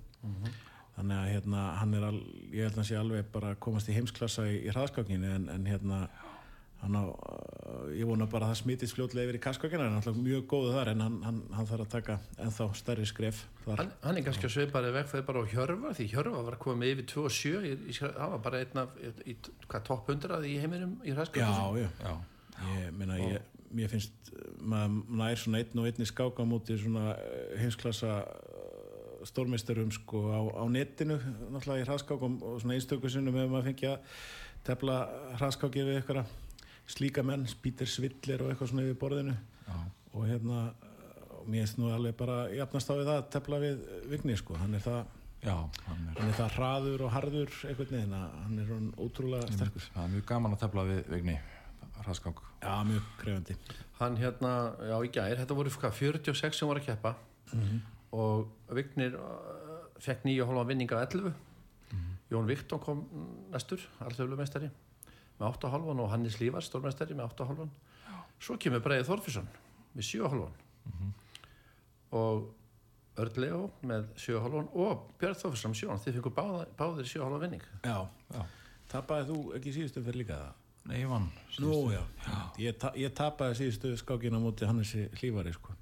[0.97, 2.19] þannig að hérna hann er al,
[2.51, 5.69] ég held að hann sé alveg bara komast í heimsklassa í, í hraðskákinu en, en
[5.69, 6.05] hérna
[6.81, 10.01] hann á, uh, ég vona bara að það smitist fljótlega yfir í kaskökina, hann er
[10.01, 13.83] alltaf mjög góðu þar en hann, hann, hann þarf að taka ennþá stærri skref þar.
[13.83, 16.93] Hann, hann er kannski að sveipaði veg fyrir bara á Hjörvar, því Hjörvar var komið
[16.95, 19.37] yfir 2 og 7, í, í, það var bara einn af, í, í
[19.67, 21.45] hvað, topp 100 í heiminum í hræskapin.
[21.45, 22.13] Já, já, Já,
[22.69, 27.15] ég meina ég, mér finnst uh, maður nær svona einn og einni skáka múti svona
[27.15, 31.19] uh, heimsklassa uh, stórmeisturum sko á, á netinu
[31.53, 34.21] náttúrulega í hraðskákum og svona einstöku sinnum hefur maður fengið að
[34.67, 34.97] tefla
[35.39, 36.31] hraðskáki við eitthvað
[36.91, 39.35] slíka menn, Peter Svillir og eitthvað svona yfir borðinu.
[39.67, 39.77] Já,
[40.11, 40.63] og hérna
[41.41, 43.81] og mér finnst nú alveg bara jafnast á við það að tefla við
[44.11, 44.99] Vigni sko, hann er það
[45.41, 45.55] já,
[45.87, 49.55] hann er hann er það hraður og harður einhvern veginn að hann er hann ótrúlega
[49.55, 49.87] sterkur.
[49.95, 51.37] Það er mjög gaman að tefla við Vigni
[52.05, 53.55] Hraðskang já, mjög krefandi
[54.01, 54.51] Hann hérna,
[54.89, 57.11] já í gær, þetta voru hvað, 46 sem voru að keppa.
[58.17, 61.33] Og Vignir uh, fekk nýju hálfa vinning af 11.
[62.31, 63.03] Jón Viktor kom
[63.51, 64.69] næstur, alþjóðlu meistari,
[65.37, 67.71] með 8 hálfan og Hannes Lífars, stórmeistari, með 8 hálfan.
[68.41, 69.49] Svo kemur Breiði Þorfisson
[69.93, 71.13] með 7 hálfan
[72.17, 72.47] og
[73.21, 76.03] Örd Leo með 7 hálfan og Björn Þorfisson með 7 hálfan.
[76.07, 77.67] Þið fengur báða, báðir 7 hálfa vinning.
[77.83, 77.97] já,
[78.33, 78.41] Já,
[78.95, 80.57] tapaði þú ekki síðustu fyrir líka það?
[80.89, 81.29] Nei, ég vann
[81.61, 82.01] Nú, já,
[82.61, 85.75] Ég, ta ég tapaði síðustu skákina múti Hannesi Hlífari sko.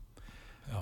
[0.66, 0.80] Já,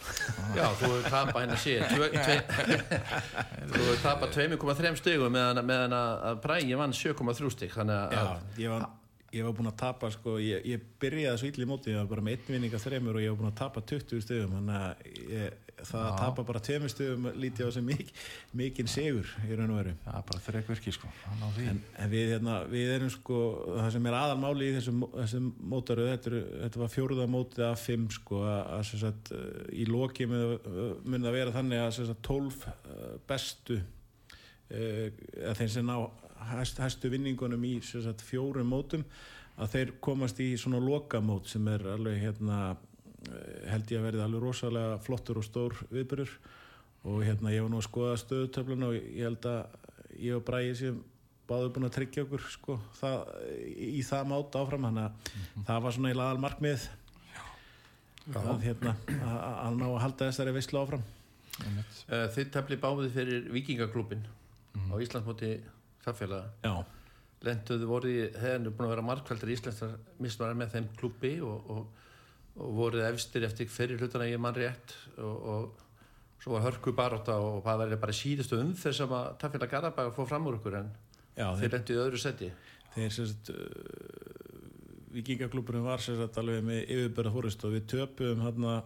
[0.56, 1.90] Já, þú hefur tapað hérna síðan.
[3.70, 8.16] Þú hefur tapað 2,3 stigum meðan, meðan að Bræði vann 7,3 stig þannig að
[8.62, 8.78] Já,
[9.30, 12.08] ég var, búinn að tapa sko, ég, ég byrjaði svo illa í móti ég var
[12.10, 14.78] bara með einn vinning af þreymur og ég var búinn að tapa 20 stöðum þannig
[14.80, 18.10] að ég, það að tapa bara tveimur stöðum lítið á sem mik,
[18.56, 19.94] mikinn segur í raun og veru.
[20.04, 21.10] Það er bara þreik virki sko
[21.64, 26.08] en, en við, hérna, við erum sko það sem er aðalmáli í þessum, þessum mótaru
[26.10, 29.32] þetta, þetta var fjóruða mótið af fimm sko að, að sagt,
[29.72, 35.06] í loki mun það vera þannig að sem sagt, 12 uh, bestu uh,
[35.50, 35.96] að þeim sem ná
[36.50, 39.04] hæst, hæstu vinningunum í sem sagt, fjórum mótum
[39.60, 44.24] að þeir komast í svona lokamót sem er alveg hérna eh, held ég að verði
[44.24, 46.34] alveg rosalega flottur og stór viðbyrður
[47.10, 49.78] og hérna ég var nú að skoða stöðutöflun og ég held að
[50.20, 51.00] ég og Bræði sem
[51.50, 53.30] báðu búin að tryggja okkur sko, það,
[53.74, 54.86] í, það mát áfram.
[54.86, 56.84] Þannig að það var svona í laðal markmið
[58.38, 61.02] að hérna að, að ná að halda þessari veistlu áfram.
[61.60, 61.96] Einmitt.
[62.08, 64.22] uh, þið tefli báðið fyrir Vikingaklúbin
[64.78, 65.50] á Íslandsmóti
[66.04, 66.74] þaðfélaga Já,
[67.46, 72.08] lenduðu voru í, þegar búin að vera markvældur íslenskar mismarar með þeim klúbi og, og,
[72.60, 75.86] og voruð efstir eftir fyrir hlutana ég mann rétt og, og
[76.40, 80.28] svo var hörku baróta og það verði bara síðustu um þess að tafélag Garabæg fór
[80.28, 80.92] fram úr ykkur en
[81.36, 82.52] já þeir þeir, lendu í öðru seti
[82.94, 83.58] þeir sagt uh,
[85.14, 88.80] vikingaklúburinn var sagt alveg með yfirbörða fórist og við töpum hérna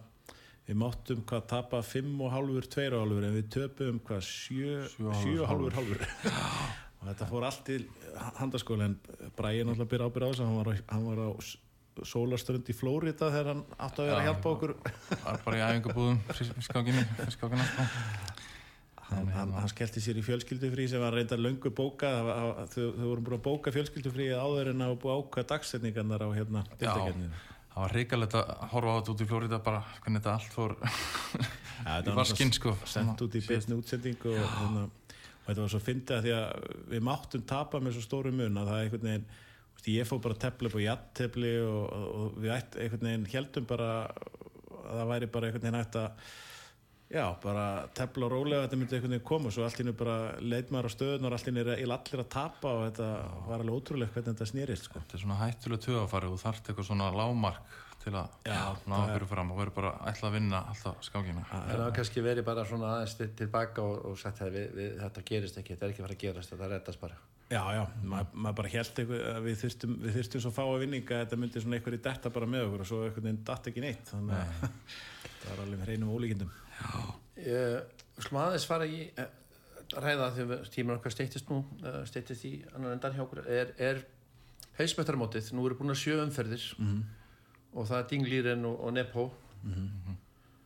[0.65, 5.11] við máttum hvað tapa 5 og halvur 2 og halvur en við töpum hvað 7
[5.21, 5.45] Sjö
[7.09, 7.87] og 7 og hálfur, halvur halvur og þetta fór allt til
[8.39, 8.95] handaskóla en
[9.37, 11.57] Bræði náttúrulega byrja ábyrða á þess að hann var á, hann var á s-
[12.11, 14.27] sólarströnd í Flórida þegar hann átti að vera að Já.
[14.31, 14.71] hjálpa okkur.
[15.15, 16.17] Það er bara í æfingabúðum
[16.65, 17.85] skákinu, skákina sko.
[19.05, 23.23] Hann, hann, hann skellti sér í fjölskyldufrí sem var reyndar löngu bóka var- þau, vorum
[23.27, 27.29] búin að bóka fjölskyldufrí áður en að búið ákveða dagsetningarnar á hérna deildakeppninni.
[27.75, 30.75] Það var hrikalegt að horfa á þetta út í Flórida bara hvernig þetta allt fór
[31.85, 32.73] Ja, í vaskinn sko.
[32.87, 34.87] sendt út í betni útsendingu og, hérna,
[35.45, 38.57] og þetta var svo fyndið að því að við máttum tapa með svo stóru mun
[38.57, 39.27] að það er einhvern veginn
[39.93, 43.29] ég fór bara að tefla upp á jattefli og, og, og við ætt, einhvern veginn
[43.29, 46.33] heldum bara að það væri bara einhvern veginn hægt að
[47.13, 47.65] já, bara
[47.97, 50.89] tefla rólega þetta myndi einhvern veginn koma og svo allt í nú bara leit maður
[50.89, 53.09] á stöðun og allt í nú er allir að tapa og þetta
[53.45, 55.03] var alveg ótrúlega hvernig þetta snýrist sko.
[55.03, 57.75] Þetta er svona hættulega tögafari og þú þarft eitthvað svona lámark
[58.05, 61.43] til að ná það er- fyrir fram og verður bara ætla að vinna alltaf skákina.
[61.51, 64.67] En það var kannski verið bara svona aðeins til- tilbaka og, og sagt að við,
[64.77, 67.17] við, þetta gerist ekki, þetta er ekki fara að gerast þetta reddast bara.
[67.45, 70.79] Já, já, maður mað bara held eitthvað að við þyrstum, við þyrstum svo fá að
[70.81, 73.41] vinninga að þetta myndi svona eitthvað í detta bara með okkur og svo eitthvað en
[73.45, 74.63] datt ekki neitt þannig að
[75.43, 76.55] það var alveg hreinum ólíkindum.
[78.25, 79.27] Slum aðeins fara í uh,
[80.01, 83.43] ræða þegar tímur okkar steytist nú uh, steytist í annan endan hjá okkur.
[83.45, 84.01] Er, er
[84.79, 86.65] heimsmetaramótið, nú eru búin að sjö umferðir.
[86.79, 87.03] Mhm.
[87.75, 89.25] Og það er Dinglýren og, og Nepo.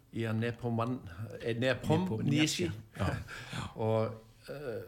[0.09, 0.95] Í að Nepoman
[1.39, 2.65] eh, Nepom Nisi
[3.77, 4.15] og
[4.49, 4.79] uh,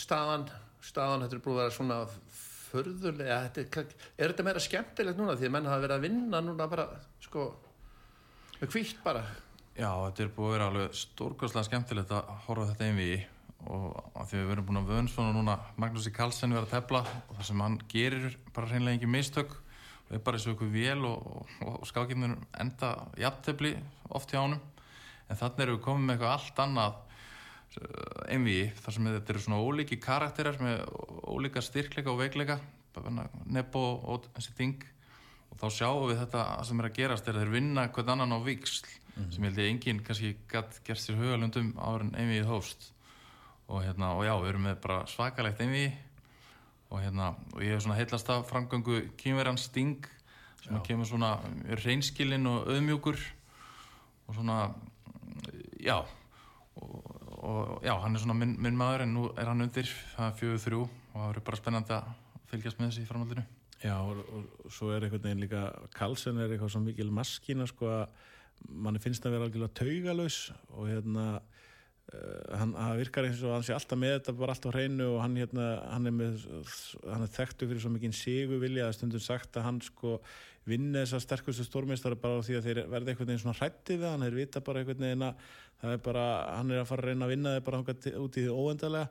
[0.00, 0.46] staðan
[0.82, 1.98] staðan þetta er búin að vera svona
[2.72, 5.36] förðulega, þetta er, er þetta meira skemmtilegt núna?
[5.36, 6.86] Því að menn hafa verið að vinna núna bara
[7.22, 7.50] sko
[8.62, 9.26] með hvítt bara.
[9.76, 13.20] Já, þetta er búið að vera alveg stórkostlega skemmtilegt að horfa þetta einvigi
[13.62, 16.72] og að því við verum búin að vöðn svona núna Magnús í Karlsson vera að
[16.74, 19.54] tefla og það sem hann gerir bara hreinlega engin mistök
[20.18, 23.72] er bara eins og ykkur vél og, og, og skákirnir enda jafntefli
[24.12, 24.60] oft hjá honum.
[25.28, 26.96] En þannig erum við komið með eitthvað allt annað
[27.80, 30.82] uh, einvigi þar sem þetta eru svona ólíki karakterar með
[31.32, 32.60] ólíka styrkleika og veikleika
[33.48, 34.82] Nebo og þessi ting
[35.48, 38.36] og þá sjáum við þetta sem er að gerast er að þeir vinna hvern annan
[38.36, 42.48] á viksl sem ég held ég enginn kannski gætt gert sér hugalundum áður en einvið
[42.48, 42.88] hófst.
[43.68, 45.92] Og hérna, og já, við erum með bara svakalegt einvið
[46.92, 50.04] og hérna, og ég hef svona heillast af framgöngu kýmverjan Sting
[50.62, 51.30] sem að kemur svona
[51.82, 53.16] reynskilinn og auðmjúkur
[54.28, 54.58] og svona
[55.80, 55.96] já
[56.76, 56.98] og,
[57.42, 60.36] og já, hann er svona minn, minn maður en nú er hann undir, það er
[60.38, 62.12] fjögur þrjú og það verður bara spennandi að
[62.52, 63.44] fylgjast með þessi í framhaldinu.
[63.82, 65.64] Já, og, og, svo er einhvern veginn líka
[65.96, 68.04] Karlsson er eitthvað svo mikil maskína sko að
[68.68, 70.36] manni finnst að vera algjörlega taugalös
[70.76, 71.26] og hérna
[72.58, 75.36] hann, hann virkar eins og hann sé alltaf með þetta bara alltaf hreinu og hann
[75.40, 76.46] hérna hann er, með,
[77.08, 80.18] hann er þekktu fyrir svo mikinn sigurvilja að stundum sagt að hann sko
[80.68, 84.26] vinna þessar sterkustu stórmeistara bara því að þeir verða einhvern veginn svona hrætti við hann,
[84.26, 85.46] þeir vita bara einhvern veginn að
[85.82, 86.26] það er bara,
[86.58, 89.06] hann er að fara að reyna að vinna þeir bara út í því óendalega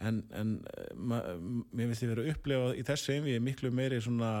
[0.00, 0.92] en, en eh,
[1.72, 4.32] mér finnst verið að upplefa í þessu einvið miklu meiri svona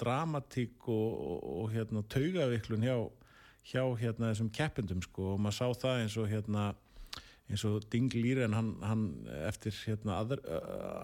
[0.00, 2.96] dramatík og, og, og hérna taugaviklun hjá,
[3.72, 5.34] hjá hérna þessum keppendum sko.
[5.34, 6.68] Og maður sá það eins og hérna
[7.48, 9.04] eins og Ding Líren hann, hann
[9.48, 10.58] eftir hérna aðra,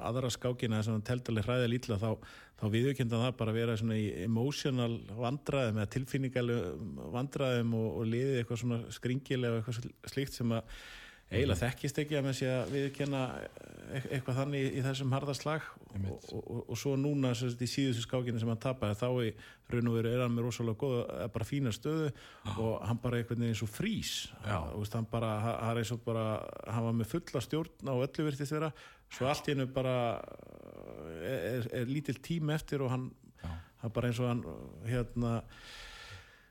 [0.05, 2.11] aðra skákina sem hann teldaleg hræði lítla þá,
[2.61, 6.67] þá viðurkynna það bara að vera svona í emotional vandræðum eða tilfinningaleg
[7.15, 9.81] vandræðum og, og liðið eitthvað svona skringilega eitthvað
[10.13, 10.77] slíkt sem að
[11.31, 13.21] eiginlega þekkist ekki að sé að viðurkenna
[13.95, 15.65] e- eitthvað þannig í þessum harðarslag
[15.95, 17.31] og, og, og, og svo núna
[17.65, 19.31] í síðustu skákinu sem hann tapaði þá í
[19.75, 22.11] raun og veru er hann með rosalega góða eh, bara fína stöðu
[22.55, 23.73] og hann bara veginn eins og
[24.83, 26.27] veist, hann bara, ha- hann er eins og bara
[26.69, 28.73] hann var með fulla stjórn á öllu virtist vera.
[29.15, 29.97] Svo allt í hennu bara
[31.23, 33.09] er, er, er lítil tími eftir og hann,
[33.83, 34.45] hann bara eins og hann
[34.89, 35.37] hérna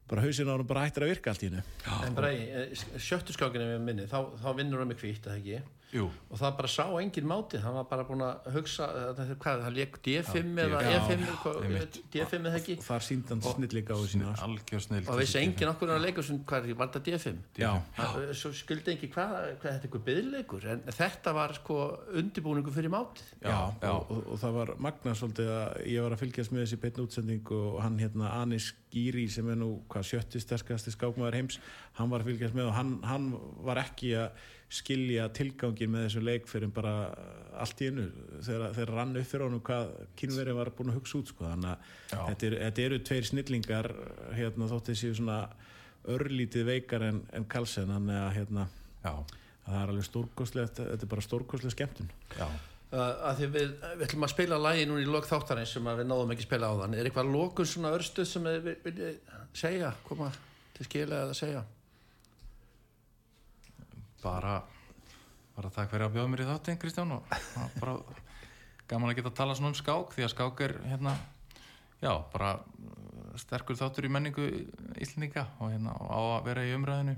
[0.09, 1.63] bara hausinn á hann bara hættir að virka allt í hennu
[2.07, 5.39] en bara í eh, sjöttu skákinu við minni þá, þá vinnur hann með hvítt, eða
[5.39, 5.61] ekki
[5.93, 8.87] Jú, og það bara sá engin máti hann var bara búin að hugsa
[9.19, 11.99] þetta hvað, hann leik D5 eða Já, E5 eða hvað- einmitt.
[12.15, 12.77] D5 eða ekki.
[12.81, 16.39] Þar síndi hann snillíka á sína algjör snill og vissi engin okkur að leika sem
[16.49, 20.05] hvað er, var þetta D5 já, Það- svo skildi ekki hvað, hvað þetta er eitthvað
[20.09, 21.77] byðleikur en þetta var sko
[22.13, 23.29] undibúningu fyrir mátið.
[23.43, 23.91] Já, Já, já.
[24.09, 27.81] Og, það var magna svolítið að ég var að fylgjast með þessi beinn útsendingu og
[27.83, 31.59] hann hérna Anis Gíri sem er nú hvað sjötti sterkasti skákmaður heims
[31.97, 33.31] hann var að fylgjast með og hann, hann
[33.65, 34.29] var ekki að
[34.73, 36.93] skilja tilgangin með þessu leik fyrir bara
[37.61, 38.07] allt í einu.
[38.41, 41.45] Þegar, þegar rann upp fyrir honum hvað kynverið var búin að hugsa út sko.
[41.45, 43.89] þannig að þetta, er, þetta eru tveir snillingar
[44.33, 45.39] hérna þótt þessi svona
[46.13, 48.67] örlítið veikar en, en Karlsson þannig að hérna
[49.03, 52.09] það er alveg stórkoslegt þetta er bara stórkoslega skemmtun.
[52.33, 52.47] Já.
[52.47, 56.01] uh, að því við, við ætlum að spila lagi núna í lok þáttarins sem að
[56.01, 59.39] við náðum ekki að spila á þann er eitthvað lokun svona örstuð sem við viljið
[59.53, 60.33] segja, koma
[60.73, 61.63] til skila eða segja
[64.23, 64.61] bara
[65.53, 67.35] bara takk fyrir að bjóða mér í þáttinn Kristján og
[67.79, 67.97] bara
[68.89, 71.13] gaman að geta að tala svona um skák því að skák er hérna
[72.03, 74.47] já, bara uh, sterkur þáttur í menningu
[75.01, 77.15] íslendinga og hérna á að vera í umræðinu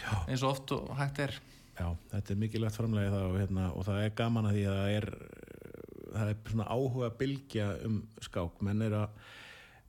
[0.00, 0.14] Já.
[0.26, 1.36] eins og oft og hægt er
[1.74, 4.76] Já, þetta er mikilvægt framlega það og, hérna, og það er gaman að því að
[4.78, 5.06] það er
[6.14, 9.24] það er svona áhuga bylgja um skák menn er að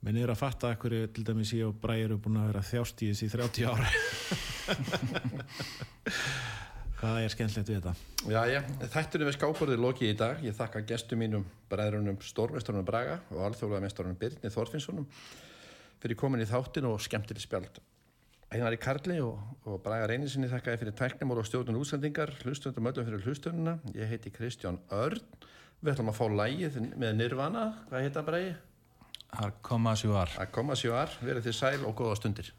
[0.06, 2.96] menn er að fatta ekkur til dæmis ég og Bræ eru búin að vera þjást
[3.02, 3.86] í þessi 30 ára
[6.96, 7.94] hvað er skemmtilegt við þetta
[8.26, 8.58] Já, já,
[8.90, 10.40] þættunum við skáporðið lokið í dag.
[10.42, 15.06] Ég þakka gestum mínum, bræðrunum Stórmesturunum Braga og alþjóðlega mesturunum Birni Þorfinnssonum
[16.02, 17.78] fyrir komin í þáttin og skemmtileg spjald.
[18.50, 23.22] Einari Karli og, og Braga Reynisinni þakkaði fyrir tæknumór og stjórnun útsendingar, hlustundum öllum fyrir
[23.22, 23.76] hlustununa.
[23.94, 25.22] Ég heiti Kristján Örn.
[25.78, 27.68] Við ætlum að fá lægið með Nirvana.
[27.86, 28.56] Hvað heita Bræði?
[29.34, 32.52] Har koma var Að koma sjóar, verið þið sæl og góða stundir.